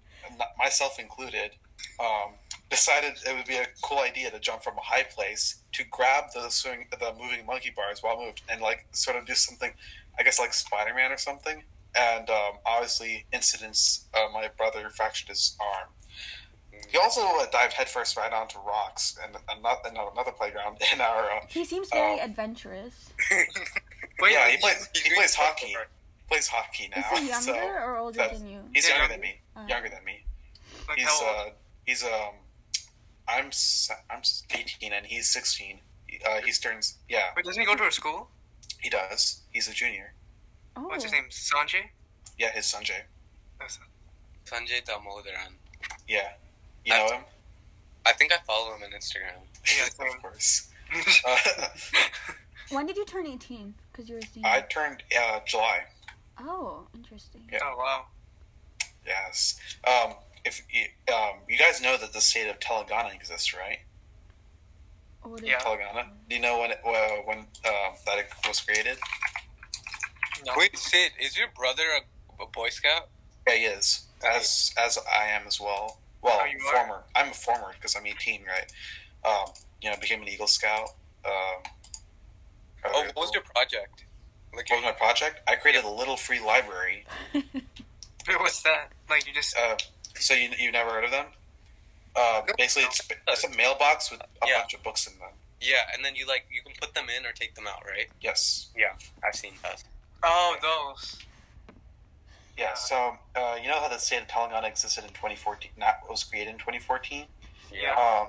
myself 0.58 0.98
included, 0.98 1.52
um, 2.00 2.32
decided 2.68 3.14
it 3.24 3.36
would 3.36 3.46
be 3.46 3.56
a 3.56 3.66
cool 3.80 4.00
idea 4.00 4.30
to 4.32 4.40
jump 4.40 4.64
from 4.64 4.76
a 4.76 4.80
high 4.82 5.04
place 5.04 5.62
to 5.72 5.84
grab 5.88 6.24
the 6.34 6.48
swing, 6.48 6.86
the 6.90 7.12
moving 7.12 7.46
monkey 7.46 7.72
bars 7.74 8.02
while 8.02 8.18
moved, 8.18 8.42
and 8.50 8.60
like 8.60 8.86
sort 8.90 9.16
of 9.16 9.24
do 9.24 9.34
something, 9.34 9.72
I 10.18 10.24
guess 10.24 10.40
like 10.40 10.52
Spider 10.52 10.94
Man 10.94 11.12
or 11.12 11.18
something. 11.18 11.62
And 11.96 12.28
um, 12.28 12.58
obviously, 12.66 13.24
incidents. 13.32 14.06
Uh, 14.12 14.26
my 14.32 14.48
brother 14.56 14.90
fractured 14.90 15.28
his 15.28 15.56
arm. 15.60 15.88
He 16.88 16.98
also 16.98 17.20
uh, 17.22 17.46
dived 17.50 17.72
headfirst 17.74 18.16
right 18.16 18.32
onto 18.32 18.58
rocks 18.60 19.18
and 19.22 19.36
another, 19.48 19.80
another 20.12 20.32
playground 20.32 20.78
in 20.92 21.00
our. 21.00 21.30
Uh, 21.30 21.40
he 21.48 21.64
seems 21.64 21.88
very 21.90 22.20
Oh. 22.20 22.24
adventurous. 22.24 23.10
Wait, 24.20 24.32
yeah, 24.32 24.48
he 24.48 24.56
plays. 24.58 24.88
He's 24.94 25.02
He 25.02 25.14
plays 25.14 25.34
hockey. 25.34 25.74
Plays 26.28 26.48
hockey 26.48 26.90
now. 26.94 27.02
Is 27.12 27.18
he 27.20 27.28
younger 27.30 27.42
so 27.42 27.54
or 27.84 27.96
older 27.98 28.28
than 28.32 28.46
you? 28.46 28.60
he's 28.72 28.88
younger 28.88 29.08
than 29.08 29.20
me. 29.20 29.40
Uh, 29.56 29.66
Younger 29.68 29.88
than 29.88 30.04
me. 30.04 30.24
like 30.88 30.98
He's 30.98 31.06
how 31.06 31.26
old? 31.26 31.48
uh, 31.48 31.50
he's 31.84 32.02
um, 32.04 32.34
I'm 33.28 33.46
s- 33.48 33.90
I'm 34.10 34.20
18 34.50 34.92
and 34.92 35.06
he's 35.06 35.28
16. 35.28 35.80
Uh, 36.26 36.40
he's 36.44 36.58
turns 36.58 36.96
yeah. 37.08 37.24
Wait, 37.36 37.44
doesn't 37.44 37.60
he 37.60 37.66
go 37.66 37.74
to 37.76 37.84
a 37.86 37.92
school? 37.92 38.28
He 38.80 38.88
does. 38.90 39.40
He's 39.52 39.68
a 39.68 39.72
junior. 39.72 40.14
Oh. 40.76 40.82
What's 40.88 41.04
his 41.04 41.12
name? 41.12 41.24
Sanjay? 41.30 41.90
Yeah, 42.38 42.52
his 42.52 42.64
Sanjay. 42.66 43.02
That's- 43.58 43.78
Sanjay 44.46 44.84
Damodaran. 44.84 45.54
Yeah, 46.08 46.32
you 46.86 46.92
know 46.98 47.06
him. 47.16 47.20
I 48.06 48.12
think 48.12 48.32
I 48.32 48.36
follow 48.46 48.74
him 48.74 48.82
on 48.84 48.90
Instagram. 48.90 49.42
Yeah, 49.76 50.06
of 50.14 50.22
course. 50.22 50.68
Uh, 51.26 51.36
When 52.70 52.84
did 52.86 52.96
you 52.96 53.04
turn 53.04 53.26
18? 53.28 53.74
Because 53.92 54.08
you 54.08 54.16
were 54.16 54.20
a 54.20 54.26
senior. 54.26 54.48
I 54.48 54.60
turned 54.62 55.02
uh, 55.16 55.38
July. 55.46 55.84
Oh, 56.40 56.82
interesting. 56.94 57.42
Yeah. 57.52 57.60
oh 57.62 57.76
wow. 57.78 58.06
Yes. 59.06 59.60
Um, 59.86 60.14
if 60.44 60.62
you, 60.70 60.86
um, 61.14 61.34
you 61.48 61.56
guys 61.58 61.80
know 61.80 61.96
that 61.96 62.12
the 62.12 62.20
state 62.20 62.48
of 62.48 62.58
Telangana 62.58 63.14
exists, 63.14 63.54
right? 63.54 63.78
What 65.22 65.42
is- 65.42 65.48
Yeah. 65.48 65.58
Telangana. 65.60 66.08
Do 66.28 66.34
you 66.34 66.42
know 66.42 66.58
when 66.58 66.72
it, 66.72 66.80
uh, 66.84 67.22
when 67.24 67.38
um, 67.38 67.94
that 68.04 68.18
it 68.18 68.26
was 68.48 68.60
created? 68.60 68.98
No. 70.44 70.52
Wait, 70.56 70.76
Sid, 70.76 71.12
is 71.20 71.36
your 71.38 71.48
brother 71.56 71.84
a, 72.38 72.42
a 72.42 72.46
Boy 72.48 72.68
Scout? 72.70 73.08
Yeah, 73.46 73.54
he 73.54 73.64
is. 73.66 74.06
As 74.24 74.74
as 74.76 74.98
I 74.98 75.26
am 75.28 75.42
as 75.46 75.60
well. 75.60 76.00
Well, 76.26 76.40
Oh, 76.42 76.44
you 76.46 76.58
are? 76.66 76.72
former. 76.86 77.02
I'm 77.14 77.28
a 77.30 77.34
former 77.34 77.72
because 77.74 77.94
I'm 77.94 78.04
18, 78.06 78.42
right? 78.44 78.72
Um, 79.24 79.52
you 79.80 79.88
know, 79.90 79.96
became 80.00 80.20
an 80.22 80.28
Eagle 80.28 80.48
Scout. 80.48 80.90
Um, 81.24 81.62
Oh, 82.88 83.02
what 83.14 83.16
was 83.16 83.30
your 83.34 83.42
project? 83.42 84.04
Like, 84.54 84.68
what 84.70 84.76
was 84.76 84.84
my 84.84 84.92
project? 84.92 85.40
I 85.48 85.56
created 85.56 85.84
a 85.84 85.90
little 85.90 86.16
free 86.16 86.38
library. 86.44 87.04
What's 88.28 88.62
that? 88.62 88.90
Like 89.10 89.26
you 89.26 89.32
just 89.34 89.56
Uh, 89.58 89.76
so 90.14 90.34
you 90.34 90.50
you 90.58 90.70
never 90.70 90.90
heard 90.90 91.02
of 91.04 91.10
them? 91.10 91.26
Uh, 92.14 92.42
basically, 92.56 92.84
it's, 92.84 93.00
it's 93.28 93.42
a 93.44 93.50
mailbox 93.56 94.10
with 94.10 94.20
a 94.20 94.26
Yeah. 94.46 94.60
bunch 94.60 94.74
of 94.74 94.82
books 94.84 95.06
in 95.08 95.18
them. 95.18 95.30
yeah, 95.60 95.82
and 95.94 96.04
then 96.04 96.14
you 96.14 96.26
like 96.28 96.46
you 96.50 96.62
can 96.62 96.72
put 96.80 96.94
them 96.94 97.06
in 97.10 97.26
or 97.26 97.32
take 97.32 97.54
them 97.56 97.66
out, 97.66 97.82
right? 97.86 98.06
Yes. 98.20 98.68
Yeah, 98.76 98.92
I've 99.26 99.34
seen 99.34 99.54
that. 99.64 99.82
oh 100.22 100.56
those. 100.62 101.16
Yeah. 102.56 102.74
So 102.74 103.16
uh, 103.34 103.56
you 103.62 103.68
know 103.68 103.78
how 103.80 103.88
the 103.88 103.98
state 103.98 104.22
of 104.22 104.28
Telangana 104.28 104.68
existed 104.68 105.04
in 105.04 105.10
2014? 105.10 105.72
Not 105.76 105.96
was 106.08 106.24
created 106.24 106.50
in 106.50 106.58
2014. 106.58 107.26
Yeah. 107.72 107.92
Um, 107.92 108.28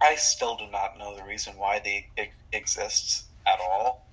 I 0.00 0.16
still 0.16 0.56
do 0.56 0.66
not 0.70 0.98
know 0.98 1.16
the 1.16 1.24
reason 1.24 1.54
why 1.56 1.80
they 1.82 2.08
e- 2.20 2.28
exists 2.52 3.24
at 3.46 3.58
all. 3.60 4.06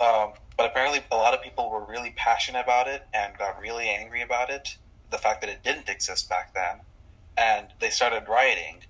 Um, 0.00 0.32
but 0.56 0.66
apparently, 0.66 1.02
a 1.10 1.16
lot 1.16 1.34
of 1.34 1.42
people 1.42 1.70
were 1.70 1.84
really 1.84 2.12
passionate 2.16 2.60
about 2.60 2.88
it 2.88 3.06
and 3.12 3.36
got 3.38 3.60
really 3.60 3.88
angry 3.88 4.22
about 4.22 4.50
it. 4.50 4.76
The 5.10 5.18
fact 5.18 5.40
that 5.42 5.50
it 5.50 5.62
didn't 5.62 5.88
exist 5.88 6.28
back 6.28 6.54
then, 6.54 6.80
and 7.36 7.68
they 7.80 7.90
started 7.90 8.28
rioting, 8.28 8.80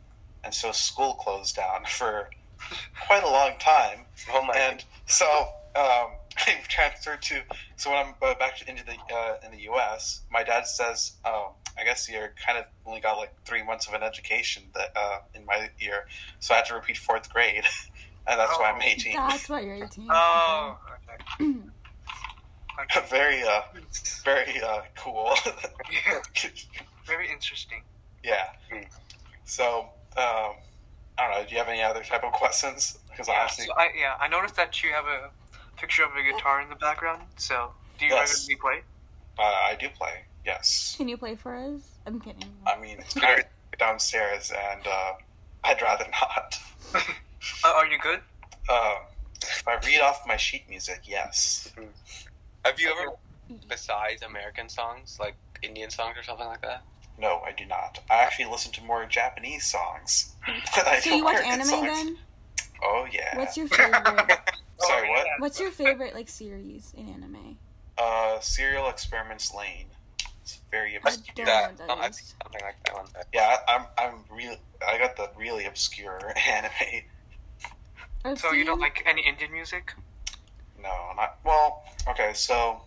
and 0.42 0.54
so 0.54 0.72
school 0.72 1.14
closed 1.14 1.56
down 1.56 1.84
for 1.88 2.30
quite 3.06 3.22
a 3.22 3.30
long 3.30 3.52
time. 3.58 4.00
Oh 4.32 4.44
my! 4.44 4.54
And 4.54 4.84
so 5.06 5.48
um, 5.76 6.12
I 6.38 6.56
transferred 6.68 7.22
to. 7.22 7.42
So 7.76 7.90
when 7.90 7.98
I'm 8.06 8.14
uh, 8.22 8.34
back 8.34 8.66
into 8.68 8.84
the 8.84 8.96
uh, 9.14 9.36
in 9.44 9.50
the 9.52 9.62
U.S., 9.62 10.22
my 10.30 10.42
dad 10.42 10.66
says, 10.66 11.12
um, 11.24 11.50
"I 11.78 11.84
guess 11.84 12.08
you're 12.08 12.34
kind 12.44 12.58
of 12.58 12.64
only 12.86 13.00
got 13.00 13.16
like 13.18 13.32
three 13.44 13.62
months 13.62 13.86
of 13.86 13.94
an 13.94 14.02
education 14.02 14.64
that 14.74 14.92
uh, 14.96 15.18
in 15.34 15.44
my 15.46 15.70
year, 15.78 16.06
so 16.40 16.54
I 16.54 16.58
had 16.58 16.66
to 16.66 16.74
repeat 16.74 16.96
fourth 16.98 17.32
grade, 17.32 17.64
and 18.26 18.40
that's 18.40 18.58
why 18.58 18.70
I'm 18.70 18.80
Oh. 18.80 18.84
18. 18.86 19.12
That's 19.16 19.48
why 19.48 19.60
you're 19.60 19.84
18. 19.84 20.08
Oh, 20.10 20.78
okay. 21.38 21.44
okay. 22.82 23.06
very, 23.08 23.42
uh, 23.42 23.62
very 24.24 24.60
uh, 24.62 24.80
cool. 24.96 25.34
Yeah, 25.90 26.20
very 27.06 27.30
interesting. 27.30 27.82
yeah. 28.22 28.46
So 29.44 29.88
um, 30.16 30.54
I 31.18 31.28
don't 31.28 31.30
know. 31.30 31.44
Do 31.46 31.52
you 31.52 31.58
have 31.58 31.68
any 31.68 31.82
other 31.82 32.02
type 32.02 32.24
of 32.24 32.32
questions? 32.32 32.98
Because 33.10 33.28
Yeah, 33.28 33.40
honestly, 33.40 33.66
so 33.66 33.72
I, 33.76 33.90
yeah, 33.98 34.14
I 34.20 34.26
noticed 34.28 34.56
that 34.56 34.82
you 34.82 34.90
have 34.90 35.04
a 35.04 35.30
picture 35.76 36.04
of 36.04 36.10
a 36.16 36.22
guitar 36.22 36.60
in 36.60 36.68
the 36.68 36.74
background. 36.76 37.22
So, 37.36 37.72
do 37.98 38.06
you 38.06 38.12
Yes. 38.14 38.46
regularly 38.48 38.60
play? 38.80 38.82
uh, 39.38 39.42
I 39.70 39.76
do 39.78 39.88
play. 39.90 40.24
Yes. 40.44 40.94
Can 40.96 41.08
you 41.08 41.16
play 41.16 41.34
for 41.36 41.54
us? 41.56 41.80
I'm 42.06 42.20
kidding. 42.20 42.44
I 42.66 42.78
mean, 42.78 42.98
it's 43.00 43.14
kind 43.14 43.40
of 43.40 43.46
downstairs, 43.78 44.52
and 44.52 44.86
uh, 44.86 45.12
I'd 45.64 45.80
rather 45.82 46.06
not. 46.20 46.58
Uh, 47.62 47.72
are 47.76 47.86
you 47.86 47.98
good? 47.98 48.20
Um, 48.70 48.96
if 49.42 49.68
I 49.68 49.74
read 49.86 50.00
off 50.00 50.22
my 50.26 50.36
sheet 50.38 50.62
music, 50.66 51.00
yes. 51.04 51.70
Have 52.64 52.80
you 52.80 52.88
ever, 52.90 53.12
besides 53.68 54.22
American 54.22 54.70
songs, 54.70 55.18
like 55.20 55.34
Indian 55.62 55.90
songs 55.90 56.16
or 56.16 56.22
something 56.22 56.46
like 56.46 56.62
that? 56.62 56.82
No, 57.18 57.42
I 57.46 57.52
do 57.52 57.66
not. 57.66 58.00
I 58.10 58.14
actually 58.22 58.46
listen 58.50 58.72
to 58.72 58.82
more 58.84 59.04
Japanese 59.04 59.66
songs. 59.66 60.32
than 60.46 60.86
I 60.86 61.00
So 61.00 61.10
do 61.10 61.16
you 61.16 61.24
watch 61.24 61.34
American 61.40 61.52
anime 61.52 61.66
songs. 61.66 61.86
then? 61.86 62.16
Oh 62.82 63.06
yeah. 63.12 63.36
What's 63.36 63.56
your 63.58 63.68
favorite? 63.68 64.38
Sorry, 64.80 65.08
what? 65.08 65.26
What's 65.38 65.60
your 65.60 65.70
favorite 65.70 66.14
like 66.14 66.28
series 66.28 66.92
in 66.96 67.08
anime? 67.08 67.58
Uh, 67.96 68.40
Serial 68.40 68.88
Experiments 68.88 69.54
Lain. 69.54 69.86
It's 70.42 70.60
very 70.70 70.94
I 70.96 70.98
obscure. 70.98 71.34
don't 71.36 71.46
know 71.46 71.52
That, 71.52 71.68
what 71.70 71.78
that 71.78 71.88
no, 71.88 71.94
I've 71.94 72.10
is. 72.10 72.16
seen 72.16 72.36
something 72.42 72.60
like 72.62 72.76
that 72.84 72.94
one. 72.94 73.06
Yeah, 73.32 73.56
I, 73.68 73.74
I'm 73.76 73.86
I'm 73.96 74.14
real. 74.30 74.56
I 74.86 74.98
got 74.98 75.16
the 75.16 75.30
really 75.38 75.64
obscure 75.66 76.34
anime. 76.48 77.02
I've 78.24 78.38
So 78.38 78.52
you 78.52 78.64
don't 78.64 78.80
like 78.80 79.02
any 79.06 79.22
Indian 79.26 79.52
music? 79.52 79.94
No, 80.82 81.12
not 81.16 81.38
well. 81.44 81.84
Okay, 82.08 82.32
so 82.34 82.82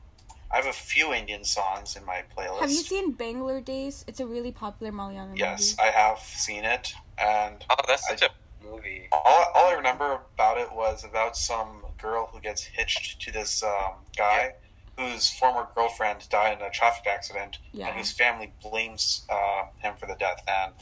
I 0.51 0.57
have 0.57 0.65
a 0.67 0.73
few 0.73 1.13
Indian 1.13 1.43
songs 1.43 1.95
in 1.95 2.05
my 2.05 2.23
playlist. 2.35 2.59
Have 2.59 2.69
you 2.69 2.77
seen 2.83 3.11
Bangalore 3.13 3.61
Days? 3.61 4.03
It's 4.07 4.19
a 4.19 4.25
really 4.27 4.51
popular 4.51 4.91
Malayalam 4.91 5.37
Yes, 5.37 5.75
movie. 5.77 5.89
I 5.89 5.91
have 5.91 6.19
seen 6.19 6.63
it, 6.63 6.93
and 7.17 7.65
Oh, 7.69 7.75
that's 7.87 8.07
such 8.07 8.21
a 8.21 8.29
movie. 8.69 9.07
all, 9.11 9.45
all 9.55 9.67
I 9.69 9.73
remember 9.73 10.19
about 10.35 10.57
it 10.57 10.71
was 10.73 11.03
about 11.03 11.35
some 11.37 11.83
girl 12.01 12.29
who 12.31 12.39
gets 12.39 12.63
hitched 12.63 13.21
to 13.21 13.31
this 13.31 13.63
um, 13.63 13.93
guy 14.17 14.53
whose 14.97 15.29
former 15.29 15.67
girlfriend 15.75 16.27
died 16.29 16.57
in 16.59 16.65
a 16.65 16.69
traffic 16.71 17.05
accident, 17.07 17.59
Yeah. 17.71 17.87
and 17.87 17.95
whose 17.97 18.11
family 18.11 18.51
blames 18.63 19.25
uh, 19.29 19.65
him 19.79 19.93
for 19.95 20.07
the 20.07 20.15
death. 20.15 20.41
And 20.47 20.73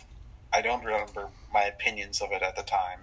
I 0.54 0.62
don't 0.62 0.84
remember 0.86 1.28
my 1.54 1.64
opinions 1.64 2.22
of 2.22 2.32
it 2.32 2.42
at 2.42 2.56
the 2.56 2.64
time. 2.64 3.00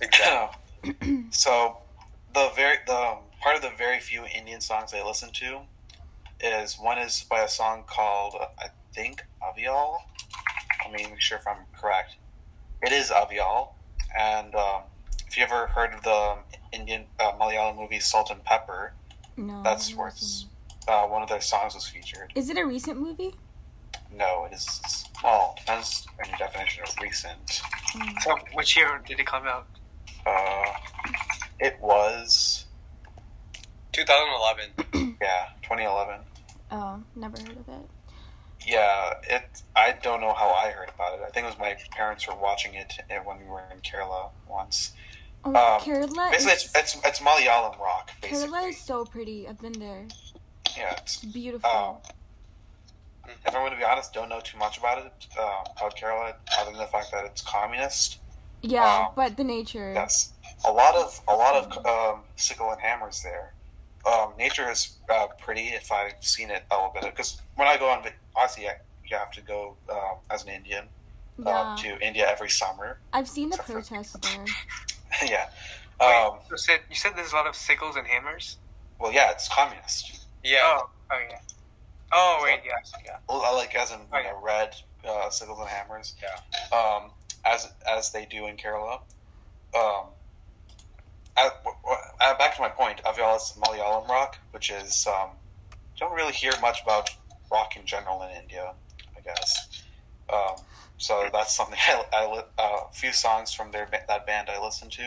Exactly. 0.00 1.24
so 1.30 1.78
the 2.34 2.50
very 2.56 2.78
the 2.86 3.16
part 3.40 3.56
of 3.56 3.62
the 3.62 3.70
very 3.78 4.00
few 4.00 4.24
Indian 4.26 4.60
songs 4.60 4.92
I 4.92 5.04
listen 5.06 5.30
to 5.34 5.60
is 6.40 6.74
one 6.78 6.98
is 6.98 7.24
by 7.30 7.40
a 7.40 7.48
song 7.48 7.84
called 7.86 8.34
I 8.58 8.66
think 8.92 9.24
Avial. 9.40 9.98
Let 10.84 10.92
me 11.00 11.06
make 11.10 11.20
sure 11.20 11.38
if 11.38 11.46
I'm 11.46 11.64
correct. 11.78 12.16
It 12.84 12.92
is 12.92 13.10
Avial, 13.10 13.68
and 14.18 14.54
um, 14.54 14.82
if 15.26 15.36
you 15.36 15.42
ever 15.42 15.68
heard 15.68 15.94
of 15.94 16.02
the 16.02 16.36
Indian 16.72 17.04
uh, 17.18 17.32
Malayalam 17.32 17.76
movie 17.76 17.98
Salt 18.00 18.30
and 18.30 18.44
Pepper, 18.44 18.92
No. 19.36 19.62
that's 19.62 19.94
where 19.94 20.08
it's, 20.08 20.46
uh, 20.86 21.04
one 21.06 21.22
of 21.22 21.28
their 21.30 21.40
songs 21.40 21.74
was 21.74 21.86
featured. 21.86 22.32
Is 22.34 22.50
it 22.50 22.58
a 22.58 22.64
recent 22.66 23.00
movie? 23.00 23.34
No, 24.12 24.44
it 24.44 24.52
is 24.54 25.04
well 25.22 25.54
depends 25.58 26.06
on 26.22 26.28
your 26.28 26.38
definition 26.38 26.84
of 26.84 26.94
recent. 27.00 27.62
So, 28.20 28.36
which 28.52 28.76
year 28.76 29.00
did 29.06 29.18
it 29.18 29.26
come 29.26 29.46
out? 29.46 29.66
Uh, 30.26 30.64
it 31.60 31.78
was 31.80 32.66
2011. 33.92 35.16
yeah 35.22 35.48
2011. 35.62 36.20
Oh, 36.70 37.02
never 37.16 37.36
heard 37.40 37.56
of 37.56 37.68
it. 37.68 37.88
Yeah, 38.66 39.14
it. 39.28 39.62
I 39.76 39.94
don't 40.02 40.20
know 40.20 40.32
how 40.32 40.50
I 40.50 40.70
heard 40.70 40.88
about 40.94 41.18
it. 41.18 41.22
I 41.26 41.30
think 41.30 41.44
it 41.44 41.50
was 41.50 41.58
my 41.58 41.76
parents 41.90 42.26
were 42.26 42.34
watching 42.34 42.74
it 42.74 42.92
uh, 43.10 43.16
when 43.24 43.38
we 43.40 43.44
were 43.46 43.62
in 43.72 43.80
Kerala 43.80 44.30
once. 44.48 44.92
Oh, 45.44 45.50
Um, 45.50 45.80
Kerala 45.82 46.30
Basically, 46.30 46.52
is, 46.54 46.72
it's 46.74 46.94
it's, 46.94 47.06
it's 47.06 47.18
Malayalam 47.20 47.78
rock. 47.78 48.10
Basically, 48.22 48.48
Kerala 48.48 48.68
is 48.70 48.80
so 48.80 49.04
pretty. 49.04 49.46
I've 49.48 49.60
been 49.60 49.72
there. 49.78 50.06
yeah. 50.76 50.94
It's, 50.98 51.18
Beautiful. 51.24 51.70
um, 51.70 51.96
if 53.46 53.54
I'm 53.54 53.60
going 53.62 53.72
to 53.72 53.76
be 53.78 53.84
honest, 53.84 54.12
don't 54.12 54.28
know 54.28 54.40
too 54.40 54.58
much 54.58 54.78
about 54.78 54.98
it 54.98 55.26
uh, 55.38 55.64
about 55.76 55.96
Kerala, 55.96 56.34
other 56.58 56.70
than 56.70 56.80
the 56.80 56.86
fact 56.86 57.10
that 57.12 57.24
it's 57.24 57.42
communist. 57.42 58.18
yeah, 58.62 59.06
um, 59.08 59.12
but 59.16 59.36
the 59.36 59.44
nature. 59.44 59.92
Yes, 59.94 60.32
a 60.66 60.72
lot 60.72 60.94
of 60.94 61.20
a 61.28 61.34
lot 61.34 61.54
of 61.54 61.86
um, 61.86 62.20
sickle 62.36 62.70
and 62.70 62.80
hammers 62.80 63.22
there. 63.22 63.52
Um, 64.06 64.32
nature 64.38 64.70
is 64.70 64.96
uh, 65.10 65.26
pretty 65.40 65.68
if 65.68 65.90
I've 65.90 66.22
seen 66.22 66.50
it 66.50 66.64
a 66.70 66.74
little 66.74 66.92
bit. 66.92 67.04
Because 67.04 67.40
when 67.56 67.66
I 67.68 67.78
go 67.78 67.88
on, 67.88 68.02
vac- 68.34 68.40
honestly, 68.42 68.68
I, 68.68 68.74
you 69.06 69.16
have 69.16 69.30
to 69.32 69.40
go 69.42 69.76
um, 69.90 70.18
as 70.30 70.42
an 70.44 70.50
Indian 70.50 70.84
Yeah. 71.38 71.48
uh, 71.48 71.76
to 71.78 72.00
India 72.06 72.26
every 72.28 72.50
summer. 72.50 72.98
I've 73.12 73.28
seen 73.28 73.50
the 73.50 73.56
except 73.56 73.68
for- 73.68 73.94
protests 73.96 74.12
there. 74.22 74.44
yeah. 75.28 75.46
Wait, 76.00 76.06
Um, 76.26 76.38
you 76.50 76.56
said 76.58 76.80
you 76.90 76.96
said 76.96 77.12
there's 77.14 77.32
a 77.32 77.36
lot 77.36 77.46
of 77.46 77.54
sickles 77.54 77.96
and 77.96 78.06
hammers. 78.06 78.56
well, 78.98 79.12
yeah, 79.12 79.30
it's 79.30 79.48
communist. 79.48 80.26
Yeah. 80.42 80.60
Oh, 80.64 80.90
oh 81.10 81.20
yeah. 81.30 81.38
Oh 82.12 82.40
wait, 82.42 82.60
yes, 82.64 82.92
yeah. 83.04 83.16
Well, 83.28 83.54
Like 83.56 83.74
as 83.74 83.90
in 83.92 84.00
Oh, 84.12 84.18
you 84.18 84.24
know, 84.24 84.40
red 84.42 84.74
uh, 85.08 85.30
sickles 85.30 85.58
and 85.60 85.68
hammers. 85.68 86.14
Yeah. 86.22 86.76
Um, 86.78 87.10
as 87.44 87.70
as 87.88 88.10
they 88.12 88.24
do 88.26 88.46
in 88.46 88.56
Kerala. 88.56 89.00
Um, 89.76 90.06
I, 91.36 91.48
w- 91.64 91.76
w- 91.82 92.00
uh, 92.20 92.38
back 92.38 92.54
to 92.56 92.60
my 92.62 92.68
point, 92.68 93.02
Avial 93.04 93.36
is 93.36 93.54
Malayalam 93.58 94.06
rock, 94.08 94.38
which 94.52 94.70
is 94.70 95.04
um, 95.08 95.30
don't 95.98 96.12
really 96.14 96.32
hear 96.32 96.52
much 96.60 96.82
about 96.82 97.10
rock 97.56 97.70
in 97.78 97.84
general 97.94 98.18
in 98.26 98.30
India, 98.42 98.66
I 99.16 99.20
guess. 99.28 99.50
Um, 100.32 100.56
so 100.98 101.12
that's 101.32 101.54
something 101.58 101.78
I, 101.88 102.04
I 102.20 102.22
li- 102.34 102.50
uh, 102.58 102.80
a 102.90 102.92
few 102.92 103.12
songs 103.12 103.52
from 103.56 103.70
their 103.74 103.86
ba- 103.92 104.04
that 104.08 104.22
band 104.26 104.46
I 104.54 104.58
listen 104.68 104.88
to. 104.98 105.06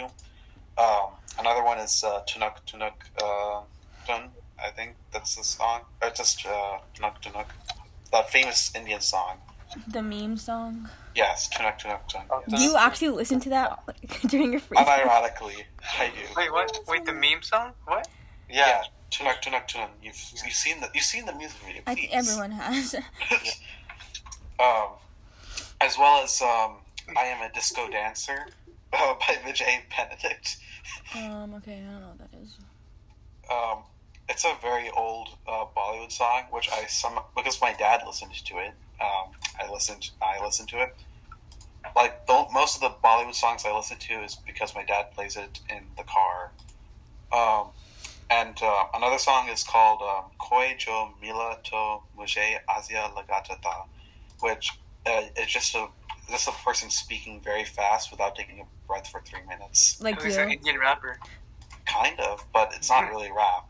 Um, 0.85 1.07
another 1.39 1.63
one 1.71 1.79
is 1.87 2.03
uh, 2.03 2.21
Tunak 2.29 2.55
Tunak 2.69 2.97
uh, 3.23 3.61
Tun. 4.07 4.23
I 4.67 4.69
think 4.77 4.95
that's 5.13 5.35
the 5.35 5.43
song. 5.43 5.81
Or 6.01 6.09
just 6.21 6.45
uh, 6.45 6.77
Tunak 6.95 7.15
Tunak, 7.23 7.47
that 8.11 8.29
famous 8.29 8.59
Indian 8.75 9.01
song. 9.01 9.37
The 9.95 10.01
meme 10.01 10.37
song. 10.37 10.73
Yes, 11.15 11.49
Tunak 11.53 11.75
Tunak 11.81 12.03
Tun. 12.07 12.21
Oh, 12.29 12.41
Do 12.47 12.61
you 12.61 12.75
actually 12.77 13.09
listen 13.21 13.39
to 13.41 13.49
that 13.49 13.79
like, 13.87 14.21
during 14.31 14.51
your 14.53 14.61
free 14.61 14.77
time? 14.77 14.87
Unironically, 14.87 15.59
I 15.99 16.07
do. 16.15 16.23
Wait, 16.37 16.51
what? 16.57 16.69
Wait, 16.87 17.03
the 17.05 17.13
meme 17.13 17.41
song? 17.41 17.71
What? 17.85 18.07
Yeah, 18.49 18.83
Tunak 19.11 19.41
Tunak 19.41 19.67
Tun. 19.67 19.89
You've 20.01 20.21
you've 20.43 20.53
seen 20.53 20.79
the 20.79 20.89
you've 20.93 21.03
seen 21.03 21.25
the 21.25 21.33
music 21.33 21.57
video. 21.65 21.81
I 21.87 21.95
think 21.95 22.09
everyone 22.13 22.51
has. 22.51 22.95
um, 24.59 24.89
as 25.81 25.97
well 25.97 26.23
as 26.23 26.41
um, 26.41 26.77
I 27.17 27.25
am 27.25 27.41
a 27.41 27.53
disco 27.53 27.89
dancer 27.89 28.47
uh, 28.93 29.13
by 29.19 29.35
Vijay 29.45 29.81
Benedict. 29.95 30.57
um. 31.15 31.53
Okay, 31.55 31.83
I 31.87 31.91
don't 31.91 32.01
know 32.01 32.07
what 32.17 32.31
that 32.31 32.37
is. 32.41 32.55
Um, 33.51 33.83
it's 34.29 34.45
a 34.45 34.55
very 34.61 34.89
old 34.89 35.29
uh, 35.47 35.65
Bollywood 35.75 36.11
song, 36.11 36.43
which 36.51 36.69
I 36.71 36.85
some 36.85 37.19
because 37.35 37.61
my 37.61 37.73
dad 37.73 38.01
listened 38.05 38.33
to 38.33 38.57
it. 38.59 38.73
Um, 39.01 39.31
I 39.59 39.71
listened. 39.71 40.11
I 40.21 40.43
listened 40.43 40.69
to 40.69 40.81
it. 40.81 40.95
Like 41.95 42.27
the, 42.27 42.45
most 42.53 42.75
of 42.75 42.81
the 42.81 42.95
Bollywood 43.03 43.35
songs 43.35 43.63
I 43.65 43.75
listen 43.75 43.97
to 43.97 44.13
is 44.23 44.35
because 44.35 44.75
my 44.75 44.83
dad 44.83 45.11
plays 45.13 45.35
it 45.37 45.59
in 45.69 45.83
the 45.95 46.03
car. 46.03 46.51
Um, 47.31 47.69
and 48.29 48.57
uh, 48.61 48.85
another 48.93 49.17
song 49.17 49.49
is 49.49 49.63
called 49.63 50.01
um, 50.01 50.31
"Koi 50.37 50.75
Jo 50.77 51.11
Mila 51.21 51.57
To 51.65 51.99
Mujhe 52.17 52.57
Aisa 52.69 53.13
Lagta 53.13 53.61
Tha," 53.61 53.85
which 54.41 54.71
uh, 55.05 55.23
it's 55.35 55.51
just 55.51 55.75
a 55.75 55.87
just 56.29 56.47
a 56.47 56.51
person 56.51 56.89
speaking 56.89 57.39
very 57.41 57.63
fast 57.63 58.11
without 58.11 58.35
taking 58.35 58.59
a 58.59 58.63
breath 58.87 59.07
for 59.07 59.21
three 59.21 59.39
minutes. 59.47 60.01
Like 60.01 60.21
He's 60.21 60.35
an. 60.37 60.51
Indian 60.51 60.79
rapper. 60.79 61.19
Kind 61.85 62.19
of, 62.19 62.43
but 62.53 62.73
it's 62.75 62.89
not 62.89 63.09
really 63.09 63.31
rap. 63.31 63.69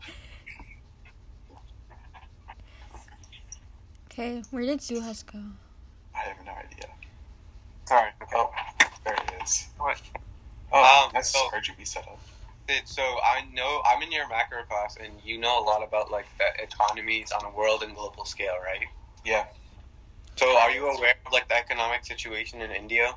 Okay, 4.10 4.42
where 4.50 4.64
did 4.64 4.80
Suhas 4.80 5.24
go? 5.24 5.38
I 6.14 6.18
have 6.20 6.44
no 6.44 6.50
idea. 6.52 6.88
Sorry. 7.86 8.10
oh, 8.34 8.50
there 9.04 9.14
it 9.14 9.42
is. 9.44 9.68
What? 9.78 10.00
Oh, 10.72 11.04
Um, 11.06 11.12
nice 11.14 11.30
so- 11.30 11.48
RGB 11.54 11.86
setup. 11.86 12.18
Dude, 12.68 12.86
So 12.86 13.02
I 13.02 13.44
know 13.54 13.82
I'm 13.86 14.02
in 14.02 14.12
your 14.12 14.28
macro 14.28 14.62
class, 14.64 14.96
and 15.02 15.12
you 15.24 15.38
know 15.38 15.58
a 15.58 15.64
lot 15.64 15.82
about 15.82 16.10
like 16.10 16.26
the 16.38 16.62
economies 16.62 17.32
on 17.32 17.44
a 17.44 17.56
world 17.56 17.82
and 17.82 17.94
global 17.94 18.24
scale, 18.26 18.56
right? 18.62 18.86
Yeah. 19.24 19.46
So 20.36 20.56
are 20.56 20.70
you 20.70 20.86
aware 20.86 21.14
of 21.26 21.32
like 21.32 21.48
the 21.48 21.56
economic 21.56 22.04
situation 22.04 22.60
in 22.60 22.70
India? 22.70 23.14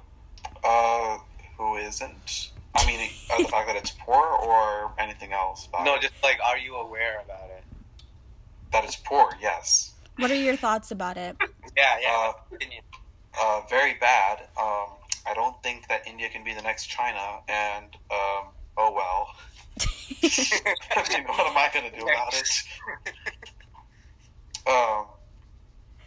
Uh, 0.63 1.17
who 1.58 1.75
isn't? 1.75 2.51
I 2.75 2.86
mean, 2.86 3.10
uh, 3.29 3.38
the 3.41 3.48
fact 3.50 3.67
that 3.67 3.75
it's 3.75 3.91
poor 3.91 4.15
or 4.24 4.93
anything 4.98 5.34
else? 5.34 5.67
about 5.67 5.84
No, 5.84 5.98
just 6.00 6.13
like, 6.24 6.39
are 6.43 6.58
you 6.58 6.75
aware 6.75 7.22
about 7.24 7.50
it? 7.50 7.63
that 8.72 8.86
it's 8.86 8.96
poor. 8.96 9.31
Yes. 9.41 9.93
What 10.17 10.31
are 10.31 10.36
your 10.36 10.55
thoughts 10.55 10.91
about 10.91 11.17
it? 11.17 11.36
Yeah, 11.77 12.00
yeah. 12.01 12.31
Uh, 12.51 12.65
uh, 13.41 13.62
very 13.70 13.93
bad. 13.93 14.39
Um, 14.60 14.88
I 15.25 15.34
don't 15.34 15.62
think 15.63 15.88
that 15.88 16.05
India 16.05 16.27
can 16.27 16.43
be 16.43 16.53
the 16.53 16.62
next 16.62 16.88
China, 16.88 17.39
and 17.48 17.86
um, 18.12 18.48
oh 18.78 18.92
well. 18.94 19.36
I 20.24 21.06
mean, 21.10 21.24
what 21.28 21.48
am 21.48 21.58
I 21.58 21.70
going 21.74 21.92
to 21.92 21.98
do 21.98 22.04
about 22.04 22.34
it? 22.34 22.63
Um, 24.68 25.06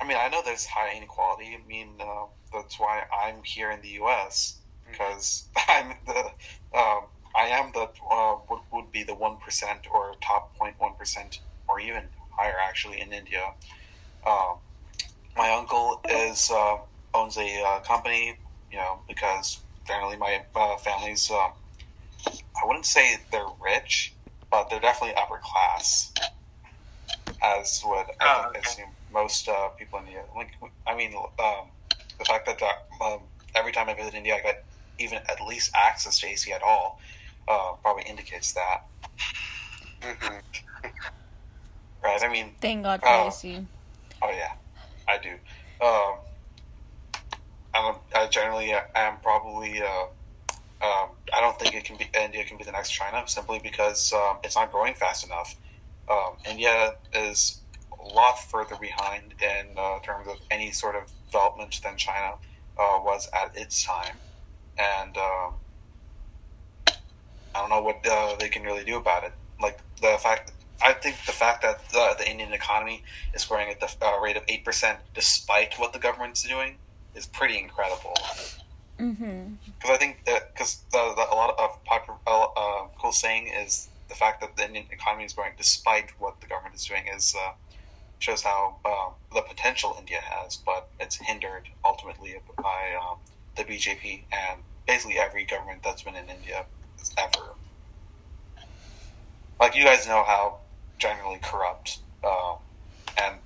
I 0.01 0.07
mean, 0.07 0.17
I 0.17 0.29
know 0.29 0.43
there's 0.45 0.65
high 0.65 0.97
inequality. 0.97 1.59
I 1.61 1.69
mean, 1.69 1.89
uh, 2.01 2.27
that's 2.53 2.79
why 2.79 3.03
I'm 3.13 3.43
here 3.43 3.71
in 3.71 3.81
the 3.81 3.89
U.S. 4.01 4.59
because 4.89 5.49
I'm 5.69 5.95
the 6.07 6.27
um, 6.73 7.05
I 7.35 7.49
am 7.49 7.73
the 7.73 7.89
uh, 8.11 8.37
would, 8.49 8.61
would 8.73 8.93
be 8.93 9.03
the 9.03 9.15
one 9.15 9.39
percent 9.39 9.81
or 9.93 10.15
top 10.23 10.57
0.1 10.59 10.97
percent 10.97 11.41
or 11.69 11.81
even 11.81 12.05
higher 12.31 12.57
actually 12.63 13.01
in 13.01 13.13
India. 13.13 13.53
Um, 14.27 14.59
my 15.37 15.51
uncle 15.51 16.01
is 16.09 16.51
uh, 16.53 16.79
owns 17.13 17.37
a 17.37 17.63
uh, 17.63 17.81
company, 17.81 18.37
you 18.71 18.79
know, 18.79 19.01
because 19.09 19.61
generally 19.87 20.17
my 20.17 20.43
uh, 20.55 20.77
family's 20.77 21.31
um, 21.31 21.53
I 22.27 22.67
wouldn't 22.67 22.87
say 22.87 23.17
they're 23.31 23.47
rich, 23.63 24.15
but 24.51 24.71
they're 24.71 24.81
definitely 24.81 25.17
upper 25.17 25.39
class, 25.43 26.13
as 27.43 27.83
would 27.85 28.07
I 28.21 28.27
Oh, 28.27 28.43
think 28.43 28.49
okay. 28.51 28.61
assume 28.61 28.89
most 29.13 29.49
uh, 29.49 29.69
people 29.79 29.99
in 30.01 30.07
India. 30.07 30.23
Like, 30.35 30.51
I 30.87 30.95
mean, 30.97 31.15
um, 31.39 31.69
the 32.19 32.25
fact 32.25 32.47
that 32.47 32.61
uh, 32.63 33.05
um, 33.05 33.21
every 33.55 33.73
time 33.73 33.89
I 33.89 33.95
visit 33.95 34.15
India, 34.15 34.37
I 34.37 34.41
get 34.41 34.65
even 34.99 35.19
at 35.19 35.41
least 35.47 35.71
access 35.75 36.19
to 36.21 36.27
AC 36.29 36.53
at 36.53 36.63
all, 36.63 36.99
uh, 37.49 37.73
probably 37.83 38.05
indicates 38.05 38.53
that, 38.53 38.85
hmm 40.03 40.39
right? 42.03 42.23
I 42.23 42.29
mean, 42.29 42.53
Thank 42.61 42.85
God 42.85 43.01
for 43.01 43.09
Oh. 43.09 43.29
AC. 43.29 43.67
Oh 44.23 44.31
yeah, 44.31 44.53
I 45.09 45.19
do. 45.19 45.31
Um, 45.85 46.19
I'm, 47.75 47.97
I 48.15 48.27
generally 48.29 48.73
am 48.95 49.19
probably. 49.23 49.83
Uh, 49.83 50.07
um, 50.85 51.09
I 51.33 51.41
don't 51.41 51.59
think 51.59 51.75
it 51.75 51.85
can 51.85 51.97
be 51.97 52.07
India 52.15 52.45
can 52.45 52.59
be 52.59 52.65
the 52.65 52.73
next 52.73 52.91
China 52.91 53.25
simply 53.27 53.59
because 53.63 54.13
um, 54.13 54.39
it's 54.45 54.57
not 54.57 54.71
growing 54.71 54.95
fast 54.95 55.25
enough. 55.27 55.57
Um, 56.11 56.33
India 56.49 56.97
is 57.15 57.61
a 57.99 58.09
lot 58.13 58.35
further 58.51 58.77
behind 58.77 59.35
in 59.41 59.67
uh, 59.77 59.99
terms 60.01 60.29
of 60.29 60.37
any 60.51 60.71
sort 60.73 60.97
of 60.97 61.05
development 61.27 61.81
than 61.83 61.97
China 61.97 62.35
uh, 62.79 63.01
was 63.03 63.29
at 63.33 63.57
its 63.57 63.85
time, 63.85 64.17
and 64.79 65.17
um, 65.17 65.55
I 67.55 67.61
don't 67.61 67.71
know 67.71 67.83
what 67.83 68.07
uh, 68.07 68.37
they 68.39 68.49
can 68.49 68.63
really 68.63 68.85
do 68.85 68.97
about 68.97 69.25
it. 69.25 69.33
Like 69.63 69.79
the 70.01 70.19
fact, 70.21 70.53
I 70.85 70.93
think 70.93 71.17
the 71.25 71.33
fact 71.33 71.63
that 71.63 71.89
the, 71.91 72.17
the 72.19 72.31
Indian 72.31 72.53
economy 72.53 73.03
is 73.33 73.45
growing 73.45 73.71
at 73.71 73.81
the 73.81 73.91
uh, 74.05 74.21
rate 74.21 74.37
of 74.37 74.43
eight 74.49 74.65
percent, 74.65 74.99
despite 75.15 75.75
what 75.79 75.93
the 75.93 75.99
government's 75.99 76.43
doing, 76.43 76.77
is 77.15 77.27
pretty 77.27 77.59
incredible. 77.59 78.15
Mm-hmm. 78.99 79.55
Because 79.79 79.91
I 79.91 79.97
think 79.97 80.25
that 80.27 80.55
because 80.55 80.83
the, 80.93 81.13
the, 81.17 81.23
a 81.33 81.35
lot 81.35 81.59
of 81.59 81.85
popular 81.85 82.19
uh, 82.27 82.47
uh, 82.57 82.87
cool 83.01 83.13
saying 83.13 83.49
is 83.49 83.89
the 84.09 84.15
fact 84.15 84.41
that 84.41 84.57
the 84.57 84.67
Indian 84.67 84.87
economy 84.91 85.25
is 85.25 85.33
growing 85.33 85.53
despite 85.57 86.11
what 86.21 86.41
the 86.41 86.47
government 86.47 86.75
is 86.75 86.85
doing 86.87 87.05
is 87.15 87.35
uh, 87.37 87.53
shows 88.19 88.43
how 88.43 88.77
um, 88.85 89.13
the 89.35 89.43
potential 89.43 89.97
India 89.99 90.21
has, 90.23 90.57
but 90.57 90.89
it's 91.01 91.17
hindered 91.17 91.69
ultimately 91.85 92.35
by 92.57 92.95
um, 93.01 93.19
the 93.57 93.65
BJP 93.65 94.23
and 94.33 94.61
basically 94.87 95.19
every 95.19 95.45
government 95.45 95.83
that's 95.83 96.03
been 96.03 96.15
in 96.17 96.29
India 96.29 96.65
ever. 97.19 97.55
Like 99.61 99.77
you 99.77 99.85
guys 99.85 100.07
know 100.07 100.25
how 100.25 100.59
generally 100.99 101.39
corrupt 101.43 101.99
um, 102.25 102.57
and 103.23 103.37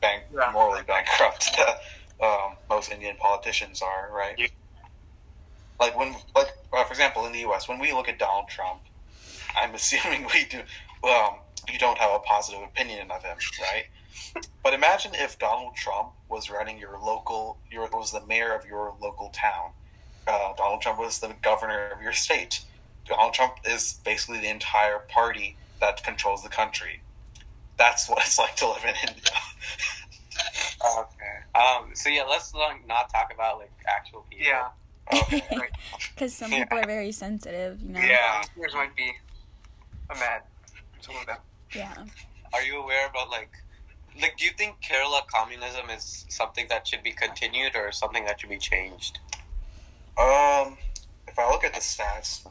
bank 0.00 0.24
Yeah. 0.34 0.50
morally 0.52 0.82
bankrupt 0.86 1.58
um, 2.22 2.52
most 2.68 2.90
Indian 2.90 3.16
politicians 3.16 3.82
are, 3.82 4.10
right? 4.12 4.50
Yeah. 5.80 5.86
Like 5.86 5.98
when, 5.98 6.14
like 6.34 6.52
uh, 6.72 6.84
for 6.84 6.92
example, 6.92 7.26
in 7.26 7.32
the 7.32 7.40
U.S., 7.40 7.68
when 7.68 7.78
we 7.78 7.92
look 7.92 8.08
at 8.08 8.18
Donald 8.18 8.48
Trump, 8.48 8.80
I'm 9.56 9.74
assuming 9.74 10.26
we 10.32 10.44
do. 10.44 10.60
Um, 11.06 11.36
you 11.70 11.78
don't 11.78 11.98
have 11.98 12.10
a 12.12 12.18
positive 12.20 12.62
opinion 12.62 13.10
of 13.10 13.22
him, 13.22 13.36
right? 13.60 13.84
But 14.62 14.74
imagine 14.74 15.12
if 15.14 15.38
Donald 15.38 15.76
Trump 15.76 16.12
was 16.28 16.50
running 16.50 16.78
your 16.78 16.98
local, 16.98 17.58
your 17.70 17.88
was 17.88 18.12
the 18.12 18.24
mayor 18.26 18.54
of 18.54 18.66
your 18.66 18.94
local 19.00 19.30
town. 19.30 19.72
Uh, 20.26 20.52
Donald 20.56 20.82
Trump 20.82 20.98
was 20.98 21.20
the 21.20 21.34
governor 21.42 21.88
of 21.88 22.02
your 22.02 22.12
state. 22.12 22.62
Donald 23.06 23.32
Trump 23.32 23.54
is 23.64 24.00
basically 24.04 24.40
the 24.40 24.48
entire 24.48 24.98
party 24.98 25.56
that 25.80 26.02
controls 26.04 26.42
the 26.42 26.48
country. 26.48 27.00
That's 27.78 28.08
what 28.08 28.18
it's 28.18 28.38
like 28.38 28.56
to 28.56 28.68
live 28.68 28.84
in 28.84 28.94
India. 29.08 29.32
Okay. 30.80 31.58
Um. 31.58 31.90
So 31.94 32.08
yeah, 32.08 32.22
let's 32.22 32.54
not 32.54 32.86
not 32.86 33.10
talk 33.10 33.32
about 33.34 33.58
like 33.58 33.72
actual 33.88 34.24
people. 34.30 34.46
Yeah. 34.46 34.68
Okay. 35.32 35.42
Because 36.14 36.34
some 36.34 36.52
Yeah. 36.52 36.64
people 36.64 36.78
are 36.78 36.86
very 36.86 37.12
sensitive, 37.12 37.80
you 37.80 37.90
know? 37.92 38.00
Yeah. 38.00 38.42
Yours 38.56 38.74
might 38.74 38.94
be 38.96 39.12
a 40.10 40.14
mad. 40.14 40.42
Some 41.00 41.16
of 41.16 41.26
them. 41.26 41.38
Yeah. 41.74 41.94
Are 42.52 42.62
you 42.62 42.80
aware 42.82 43.06
about 43.08 43.30
like, 43.30 43.50
like, 44.20 44.36
do 44.36 44.44
you 44.44 44.50
think 44.52 44.76
Kerala 44.82 45.26
communism 45.28 45.90
is 45.90 46.26
something 46.28 46.66
that 46.68 46.86
should 46.88 47.02
be 47.02 47.12
continued 47.12 47.76
or 47.76 47.92
something 47.92 48.24
that 48.24 48.40
should 48.40 48.50
be 48.50 48.58
changed? 48.58 49.18
Um, 50.18 50.76
if 51.28 51.38
I 51.38 51.48
look 51.50 51.62
at 51.64 51.72
the 51.74 51.80
stats, 51.80 52.44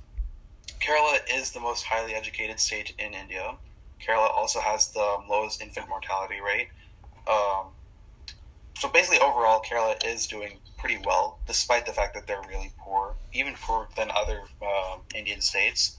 Kerala 0.79 1.19
is 1.33 1.51
the 1.51 1.59
most 1.59 1.83
highly 1.83 2.13
educated 2.13 2.59
state 2.59 2.93
in 2.97 3.13
India. 3.13 3.55
Kerala 4.01 4.29
also 4.31 4.59
has 4.61 4.91
the 4.93 5.17
lowest 5.27 5.61
infant 5.61 5.89
mortality 5.89 6.39
rate. 6.39 6.69
Um, 7.27 7.67
so 8.79 8.89
basically, 8.89 9.19
overall, 9.19 9.61
Kerala 9.61 9.95
is 10.05 10.27
doing 10.27 10.59
pretty 10.77 10.99
well, 11.03 11.39
despite 11.47 11.85
the 11.85 11.91
fact 11.91 12.13
that 12.13 12.27
they're 12.27 12.43
really 12.47 12.71
poor, 12.77 13.15
even 13.33 13.55
poorer 13.55 13.87
than 13.95 14.11
other 14.15 14.41
um, 14.61 15.01
Indian 15.15 15.41
states. 15.41 15.97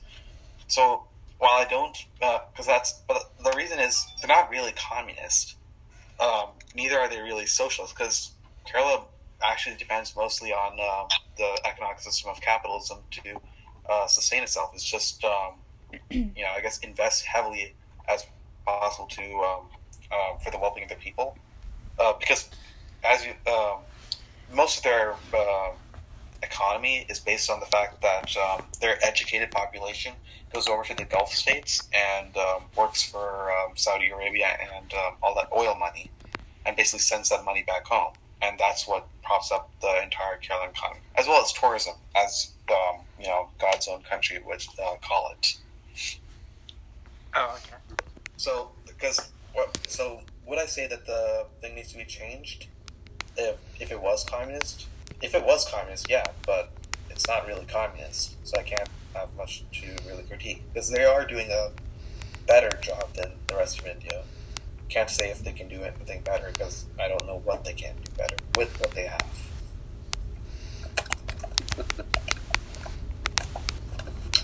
So 0.68 1.04
while 1.38 1.52
I 1.52 1.66
don't, 1.68 1.96
because 2.20 2.66
that's, 2.66 2.92
but 3.08 3.32
the 3.42 3.52
reason 3.56 3.80
is 3.80 4.06
they're 4.20 4.28
not 4.28 4.50
really 4.50 4.72
communist. 4.72 5.56
Um, 6.20 6.50
neither 6.74 6.98
are 6.98 7.08
they 7.08 7.20
really 7.20 7.46
socialist, 7.46 7.94
because 7.94 8.32
Kerala 8.66 9.04
actually 9.44 9.76
depends 9.76 10.14
mostly 10.16 10.52
on 10.52 10.78
um, 10.80 11.08
the 11.36 11.60
economic 11.64 11.98
system 12.00 12.30
of 12.30 12.40
capitalism 12.40 12.98
to 13.10 13.40
uh, 13.88 14.06
sustain 14.06 14.42
itself. 14.42 14.70
It's 14.74 14.84
just, 14.84 15.24
um, 15.24 15.54
you 16.10 16.44
know, 16.44 16.50
I 16.56 16.60
guess 16.60 16.78
invest 16.78 17.24
heavily 17.24 17.74
as 18.08 18.24
possible 18.64 19.06
to 19.06 19.22
um, 19.22 19.66
uh, 20.12 20.38
for 20.38 20.50
the 20.50 20.58
well-being 20.58 20.84
of 20.84 20.90
the 20.90 21.02
people, 21.02 21.36
uh, 21.98 22.12
because 22.18 22.48
as 23.04 23.24
you, 23.24 23.32
um, 23.50 23.78
most 24.52 24.78
of 24.78 24.82
their 24.84 25.14
uh, 25.34 25.70
economy 26.42 27.06
is 27.08 27.20
based 27.20 27.50
on 27.50 27.61
the 27.61 27.66
fact 27.66 28.00
that 28.02 28.37
um, 28.37 28.64
their 28.80 28.98
educated 29.04 29.50
population 29.50 30.12
goes 30.52 30.68
over 30.68 30.84
to 30.84 30.94
the 30.94 31.04
Gulf 31.04 31.32
states 31.32 31.88
and 31.92 32.37
um, 32.37 32.62
works 32.76 33.02
for 33.02 33.50
um, 33.52 33.72
Saudi 33.74 34.08
Arabia 34.11 34.56
and 34.76 34.92
um, 34.94 35.14
all 35.22 35.34
that 35.34 35.48
oil 35.54 35.74
money, 35.74 36.11
and 36.64 36.76
basically 36.76 37.00
sends 37.00 37.28
that 37.28 37.44
money 37.44 37.62
back 37.66 37.87
home, 37.87 38.12
and 38.40 38.58
that's 38.58 38.87
what 38.87 39.06
props 39.22 39.52
up 39.52 39.70
the 39.80 40.02
entire 40.02 40.38
Kerala 40.38 40.70
economy, 40.70 41.00
as 41.16 41.26
well 41.26 41.42
as 41.42 41.52
tourism, 41.52 41.94
as 42.16 42.52
um, 42.70 43.00
you 43.20 43.26
know, 43.26 43.48
God's 43.58 43.88
own 43.88 44.02
country 44.02 44.38
would 44.44 44.64
uh, 44.82 44.96
call 45.02 45.32
it. 45.32 45.56
Oh, 47.34 47.56
okay. 47.56 47.76
So, 48.37 48.70
because 48.87 49.30
what? 49.52 49.76
So, 49.88 50.20
would 50.46 50.58
I 50.58 50.66
say 50.66 50.87
that 50.87 51.04
the 51.04 51.46
thing 51.61 51.74
needs 51.74 51.92
to 51.92 51.98
be 51.98 52.04
changed? 52.04 52.67
If 53.38 53.57
if 53.79 53.92
it 53.92 54.03
was 54.03 54.24
communist, 54.24 54.87
if 55.22 55.33
it 55.33 55.44
was 55.44 55.64
communist, 55.70 56.11
yeah, 56.11 56.24
but 56.44 56.72
it's 57.09 57.27
not 57.29 57.46
really 57.46 57.64
communist, 57.66 58.37
so 58.44 58.59
I 58.59 58.64
can't 58.64 58.88
have 59.14 59.29
much 59.37 59.64
to 59.81 59.87
really 60.09 60.24
critique 60.24 60.62
because 60.72 60.90
they 60.90 61.05
are 61.05 61.24
doing 61.24 61.48
a 61.53 61.70
better 62.48 62.70
job 62.83 63.14
than 63.14 63.31
the 63.46 63.55
rest 63.55 63.79
of 63.79 63.87
India. 63.87 64.24
Can't 64.88 65.09
say 65.09 65.31
if 65.31 65.44
they 65.44 65.53
can 65.53 65.68
do 65.68 65.83
anything 65.83 66.22
better 66.22 66.51
because 66.53 66.87
I 66.98 67.07
don't 67.07 67.24
know 67.27 67.40
what 67.44 67.64
they 67.64 67.74
can 67.74 67.94
do 68.05 68.12
better 68.16 68.37
with 68.57 68.81
what 68.81 68.90
they 68.90 69.07
have. 69.07 69.51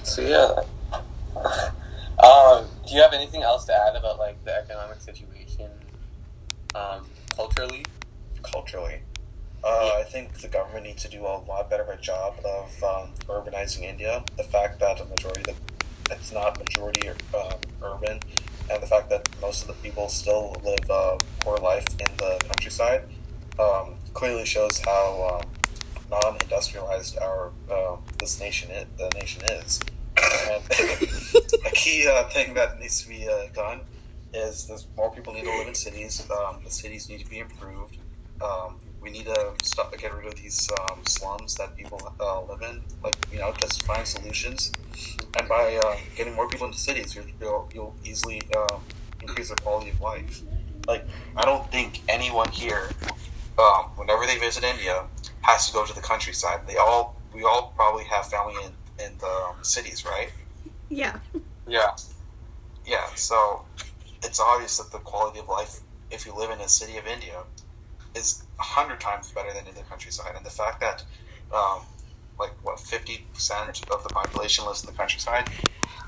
So 0.05 0.23
yeah. 0.23 1.71
Um, 2.15 2.67
do 2.89 2.95
you 2.95 3.03
have 3.03 3.13
anything 3.13 3.43
else 3.43 3.65
to 3.67 3.75
add 3.75 3.97
about 3.97 4.19
like 4.19 4.43
the 4.45 4.57
economic 4.57 5.01
situation, 5.01 5.69
um, 6.75 7.05
culturally? 7.35 7.85
culturally. 8.45 9.01
Uh, 9.65 9.91
I 9.99 10.04
think 10.15 10.39
the 10.39 10.47
government 10.47 10.85
needs 10.85 11.03
to 11.03 11.09
do 11.09 11.23
a 11.23 11.43
lot 11.49 11.69
better 11.69 11.83
of 11.83 11.89
a 11.89 12.01
job 12.01 12.37
of 12.45 12.85
um, 12.85 13.09
urbanizing 13.27 13.83
India. 13.83 14.23
The 14.37 14.45
fact 14.45 14.79
that 14.79 15.01
a 15.01 15.05
majority 15.07 15.41
of 15.41 15.59
the, 16.09 16.15
it's 16.15 16.31
not 16.31 16.57
majority 16.57 17.09
um, 17.09 17.59
urban, 17.83 18.21
and 18.71 18.81
the 18.81 18.87
fact 18.87 19.11
that 19.11 19.29
most 19.41 19.63
of 19.63 19.67
the 19.67 19.75
people 19.83 20.09
still 20.09 20.55
live 20.63 20.89
a 20.89 21.19
poor 21.41 21.57
life 21.57 21.85
in 21.99 22.17
the 22.19 22.39
countryside, 22.45 23.03
um, 23.59 23.97
clearly 24.13 24.47
shows 24.47 24.79
how 24.79 25.41
um, 25.43 25.51
non-industrialized 26.09 27.19
our 27.19 27.51
uh, 27.69 27.97
this 28.21 28.39
nation 28.39 28.71
is, 28.71 28.87
the 28.97 29.11
nation 29.19 29.43
is. 29.47 29.81
A 31.67 31.71
key 31.71 32.07
uh, 32.07 32.23
thing 32.29 32.55
that 32.55 32.79
needs 32.79 33.03
to 33.03 33.09
be 33.09 33.29
uh, 33.29 33.49
done 33.53 33.81
is 34.33 34.69
there's 34.69 34.87
more 34.97 35.11
people 35.11 35.35
need 35.35 35.45
to 35.45 35.59
live 35.59 35.67
in 35.67 35.75
cities. 35.75 36.25
Um, 36.31 36.61
the 36.63 36.71
cities 36.71 37.09
need 37.09 37.19
to 37.19 37.29
be 37.29 37.41
improved. 37.41 37.97
Um, 38.41 38.77
we 39.05 39.11
need 39.11 39.27
to 39.27 39.53
stop 39.63 39.97
get 39.97 40.15
rid 40.15 40.27
of 40.27 40.35
these 40.37 40.71
um, 40.81 41.03
slums 41.07 41.55
that 41.57 41.77
people 41.77 42.01
uh, 42.19 42.43
live 42.43 42.63
in. 42.63 42.83
Like 43.03 43.15
you 43.31 43.39
know, 43.39 43.53
just 43.53 43.85
find 43.85 44.07
solutions. 44.07 44.73
And 45.39 45.49
by 45.49 45.77
uh, 45.77 45.97
getting 46.17 46.35
more 46.35 46.49
people 46.49 46.67
into 46.67 46.79
cities, 46.79 47.15
you'll, 47.15 47.69
you'll, 47.75 47.95
easily 48.05 48.41
um, 48.57 48.83
increase 49.21 49.49
their 49.49 49.57
quality 49.57 49.91
of 49.91 50.01
life. 50.01 50.43
Like 50.89 51.07
I 51.37 51.45
don't 51.45 51.71
think 51.71 52.01
anyone 52.09 52.51
here, 52.51 52.91
um, 53.59 53.85
whenever 53.97 54.27
they 54.27 54.39
visit 54.39 54.65
India, 54.65 55.05
has 55.43 55.67
to 55.69 55.73
go 55.75 55.85
to 55.85 55.95
the 55.95 56.01
countryside. 56.01 56.67
They 56.67 56.77
all 56.77 57.17
we 57.35 57.45
all 57.45 57.73
probably 57.77 58.05
have 58.05 58.27
family 58.29 58.55
in 58.65 59.05
in 59.05 59.19
the 59.19 59.27
um, 59.27 59.57
cities, 59.63 60.05
right? 60.05 60.31
Yeah. 60.89 61.19
Yeah. 61.67 61.97
Yeah, 62.87 63.07
so 63.15 63.65
it's 64.23 64.39
obvious 64.39 64.77
that 64.79 64.93
the 64.93 64.99
quality 64.99 65.39
of 65.39 65.49
life, 65.49 65.81
if 66.11 66.27
you 66.27 66.35
live 66.37 66.51
in 66.51 66.61
a 66.61 66.69
city 66.69 66.99
of 66.99 67.07
India, 67.07 67.43
is 68.15 68.45
a 68.59 68.63
hundred 68.63 69.01
times 69.01 69.31
better 69.33 69.53
than 69.53 69.67
in 69.67 69.75
the 69.75 69.83
countryside. 69.83 70.35
And 70.37 70.45
the 70.45 70.51
fact 70.51 70.81
that, 70.81 71.05
um, 71.55 71.83
like, 72.39 72.53
what, 72.63 72.77
50% 72.77 73.91
of 73.91 74.03
the 74.03 74.09
population 74.09 74.65
lives 74.65 74.83
in 74.83 74.91
the 74.91 74.97
countryside, 74.97 75.49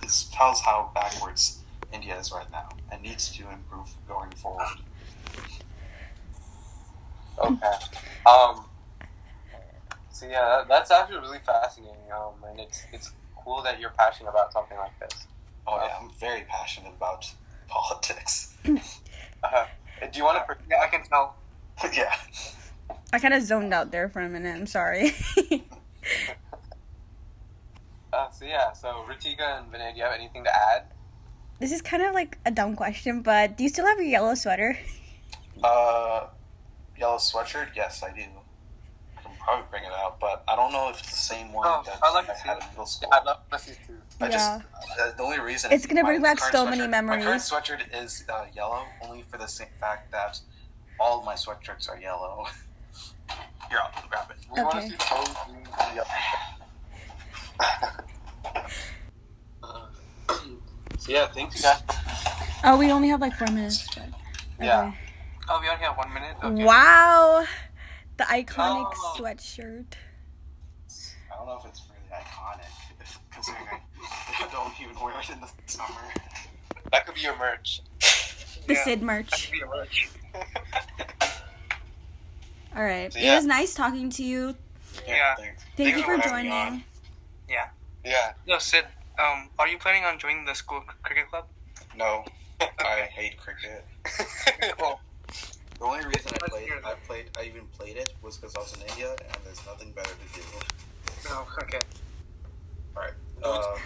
this 0.03 0.25
tells 0.33 0.61
how 0.61 0.91
backwards 0.95 1.61
India 1.93 2.19
is 2.19 2.33
right 2.33 2.51
now 2.51 2.69
and 2.91 3.03
needs 3.03 3.31
to 3.37 3.51
improve 3.51 3.89
going 4.09 4.31
forward. 4.33 4.67
Okay. 7.39 7.73
Um. 8.25 8.65
So 10.11 10.27
yeah, 10.27 10.65
that's 10.67 10.91
actually 10.91 11.19
really 11.19 11.41
fascinating. 11.45 12.11
Um, 12.11 12.33
and 12.49 12.61
it's 12.61 12.85
it's 12.93 13.13
cool 13.37 13.63
that 13.63 13.79
you're 13.79 13.91
passionate 13.91 14.31
about 14.31 14.53
something 14.53 14.79
like 14.79 14.99
this. 14.99 15.27
Oh, 15.67 15.77
yeah, 15.77 15.97
I'm 16.01 16.11
very 16.19 16.45
passionate 16.49 16.93
about 16.97 17.31
politics. 17.69 18.55
Uh, 19.43 19.67
do 20.11 20.19
you 20.19 20.25
want 20.25 20.45
to? 20.49 20.57
Yeah, 20.69 20.81
I 20.83 20.89
can 20.89 21.05
tell. 21.05 21.37
yeah. 21.93 22.15
I 23.13 23.19
kind 23.19 23.35
of 23.35 23.43
zoned 23.43 23.73
out 23.75 23.91
there 23.91 24.09
for 24.09 24.21
a 24.21 24.29
minute. 24.29 24.55
I'm 24.57 24.67
sorry. 24.67 25.13
Uh, 28.13 28.31
so 28.31 28.45
yeah, 28.47 28.73
so 28.73 29.05
Ritika 29.09 29.59
and 29.61 29.71
Vinay, 29.71 29.93
do 29.93 29.99
you 29.99 30.05
have 30.05 30.15
anything 30.15 30.43
to 30.45 30.51
add? 30.51 30.85
this 31.59 31.73
is 31.73 31.83
kind 31.83 32.03
of 32.03 32.15
like 32.15 32.39
a 32.47 32.51
dumb 32.51 32.77
question, 32.77 33.21
but 33.23 33.57
do 33.59 33.63
you 33.65 33.69
still 33.69 33.85
have 33.87 33.99
your 33.99 34.07
yellow 34.07 34.35
sweater? 34.35 34.79
Uh, 35.65 36.27
yellow 36.99 37.17
sweatshirt? 37.17 37.69
Yes, 37.75 38.03
I 38.03 38.13
do. 38.15 38.21
I 39.17 39.23
can 39.23 39.33
probably 39.43 39.65
bring 39.71 39.85
it 39.85 39.93
out, 39.93 40.21
but 40.21 40.45
I 40.47 40.55
don't 40.55 40.71
know 40.71 40.91
if 40.91 40.99
it's 41.01 41.11
the 41.11 41.17
same 41.17 41.51
one 41.51 41.67
Oh, 41.67 41.83
that 41.87 41.99
I'd 42.03 42.13
like 42.13 42.29
I 42.29 42.35
to 42.35 42.39
see 42.41 42.49
had 42.49 42.57
it. 42.59 42.63
in 42.65 42.69
middle 42.71 42.85
school. 42.87 43.09
Yeah, 43.11 43.19
I'd 43.19 43.25
love 43.25 43.39
to 43.51 43.59
see 43.59 43.71
it 43.73 43.79
too. 43.87 43.97
I 44.21 44.25
Yeah. 44.27 44.31
just 44.33 44.61
uh, 45.01 45.13
the 45.17 45.23
only 45.23 45.41
reason 45.41 45.73
It's 45.73 45.87
gonna 45.87 46.05
bring 46.05 46.21
back 46.21 46.39
so 46.41 46.67
many 46.67 46.83
sweatshirt- 46.83 46.91
My 46.91 47.17
current 47.17 47.25
memories. 47.25 47.51
sweatshirt 47.51 48.03
is 48.05 48.25
uh, 48.29 48.45
yellow 48.55 48.85
only 49.03 49.23
for 49.23 49.39
the 49.39 49.47
same 49.47 49.69
fact 49.81 50.13
that 50.13 50.39
all 51.01 51.19
of 51.21 51.25
my 51.25 51.35
sweatshirts 51.35 51.89
are 51.89 51.99
yellow. 52.01 52.47
Here, 53.69 53.79
I'll 53.83 54.09
grab 54.09 54.31
it. 54.31 54.37
We 54.55 54.63
want 54.63 54.77
Okay. 54.77 54.89
to 54.89 54.93
see 54.93 54.97
both 55.11 55.47
green 55.47 55.67
yellow. 55.97 56.09
Uh, 59.63 59.87
so 60.99 61.13
yeah, 61.13 61.27
thanks 61.29 61.63
guys. 61.63 61.83
Oh, 62.65 62.77
we 62.79 62.91
only 62.91 63.09
have 63.09 63.21
like 63.21 63.35
four 63.35 63.49
minutes. 63.49 63.87
But... 63.95 64.05
Yeah. 64.65 64.87
okay. 64.89 64.97
Oh, 65.49 65.59
we 65.61 65.69
only 65.69 65.85
have 65.85 65.97
one 65.97 66.13
minute. 66.13 66.37
Okay. 66.43 66.65
Wow, 66.65 67.45
the 68.17 68.25
iconic 68.25 68.93
Oh. 68.97 69.17
sweatshirt. 69.19 69.87
I 71.33 71.37
don't 71.37 71.47
know 71.47 71.59
if 71.63 71.67
it's 71.69 71.83
really 71.89 72.23
iconic, 72.23 73.21
considering 73.31 73.67
I, 73.69 73.81
I 74.45 74.49
don't 74.53 74.73
even 74.81 75.01
wear 75.03 75.15
it 75.21 75.31
in 75.31 75.41
the 75.41 75.49
summer. 75.67 76.01
That 76.93 77.05
could 77.07 77.15
be 77.17 77.21
your 77.23 77.37
merch. 77.39 77.83
The 78.67 78.75
Yeah. 78.75 78.85
Sid 78.85 79.03
merch. 79.03 79.31
That 79.31 79.41
could 79.43 79.53
Be 79.53 79.61
a 79.63 79.67
merch. 79.67 80.09
All 82.77 82.83
right. 82.83 83.13
So, 83.13 83.19
It 83.19 83.35
was 83.35 83.45
nice 83.47 83.75
talking 83.75 84.11
to 84.11 84.23
you. 84.23 84.55
Yeah. 85.07 85.35
thanks. 85.37 85.63
Thank 85.77 85.95
Thanks 85.95 85.99
you 85.99 86.05
for 86.05 86.17
having 86.17 86.51
joining. 86.51 86.85
Yeah. 87.49 87.67
Yeah. 88.05 88.33
No, 88.47 88.59
Sid, 88.59 88.85
um, 89.19 89.49
are 89.59 89.69
you 89.69 89.79
planning 89.79 90.05
on 90.05 90.19
joining 90.19 90.45
the 90.45 90.55
school 90.55 90.81
c- 90.81 90.95
cricket 91.03 91.29
club? 91.31 91.47
No, 91.97 92.25
I 92.61 93.09
hate 93.11 93.37
cricket. 93.39 93.85
Oh, 94.79 94.99
The 95.79 95.85
only 95.85 96.05
reason 96.07 96.33
I 96.43 96.49
played, 96.49 96.65
hear. 96.67 96.81
I 96.85 96.95
played, 97.07 97.27
I 97.39 97.45
even 97.45 97.67
played 97.79 97.97
it 97.97 98.15
was 98.23 98.37
because 98.37 98.55
I 98.57 98.61
was 98.61 98.75
in 98.75 98.81
India 98.89 99.11
and 99.11 99.39
there's 99.45 99.65
nothing 99.67 99.93
better 99.93 100.11
to 100.11 100.41
do. 100.41 100.43
no, 101.29 101.47
okay. 101.63 101.81
All 102.97 103.03
right. 103.03 103.13
Uh, 103.43 103.49
all 103.49 103.79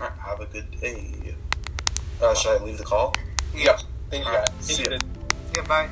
right. 0.00 0.12
Have 0.18 0.40
a 0.40 0.46
good 0.46 0.70
day. 0.80 1.34
Uh, 2.22 2.34
should 2.34 2.60
I 2.60 2.64
leave 2.64 2.78
the 2.78 2.84
call? 2.84 3.14
Yeah. 3.54 3.78
Thank 4.10 4.26
you 4.26 4.32
guys. 4.32 4.48
see 4.60 4.82
ya. 4.84 4.98
Yeah, 5.54 5.62
bye. 5.62 5.88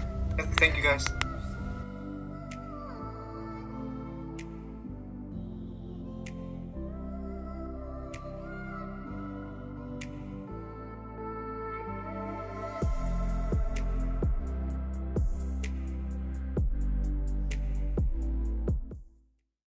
Thank 0.58 0.76
you 0.76 0.82
guys. 0.82 1.17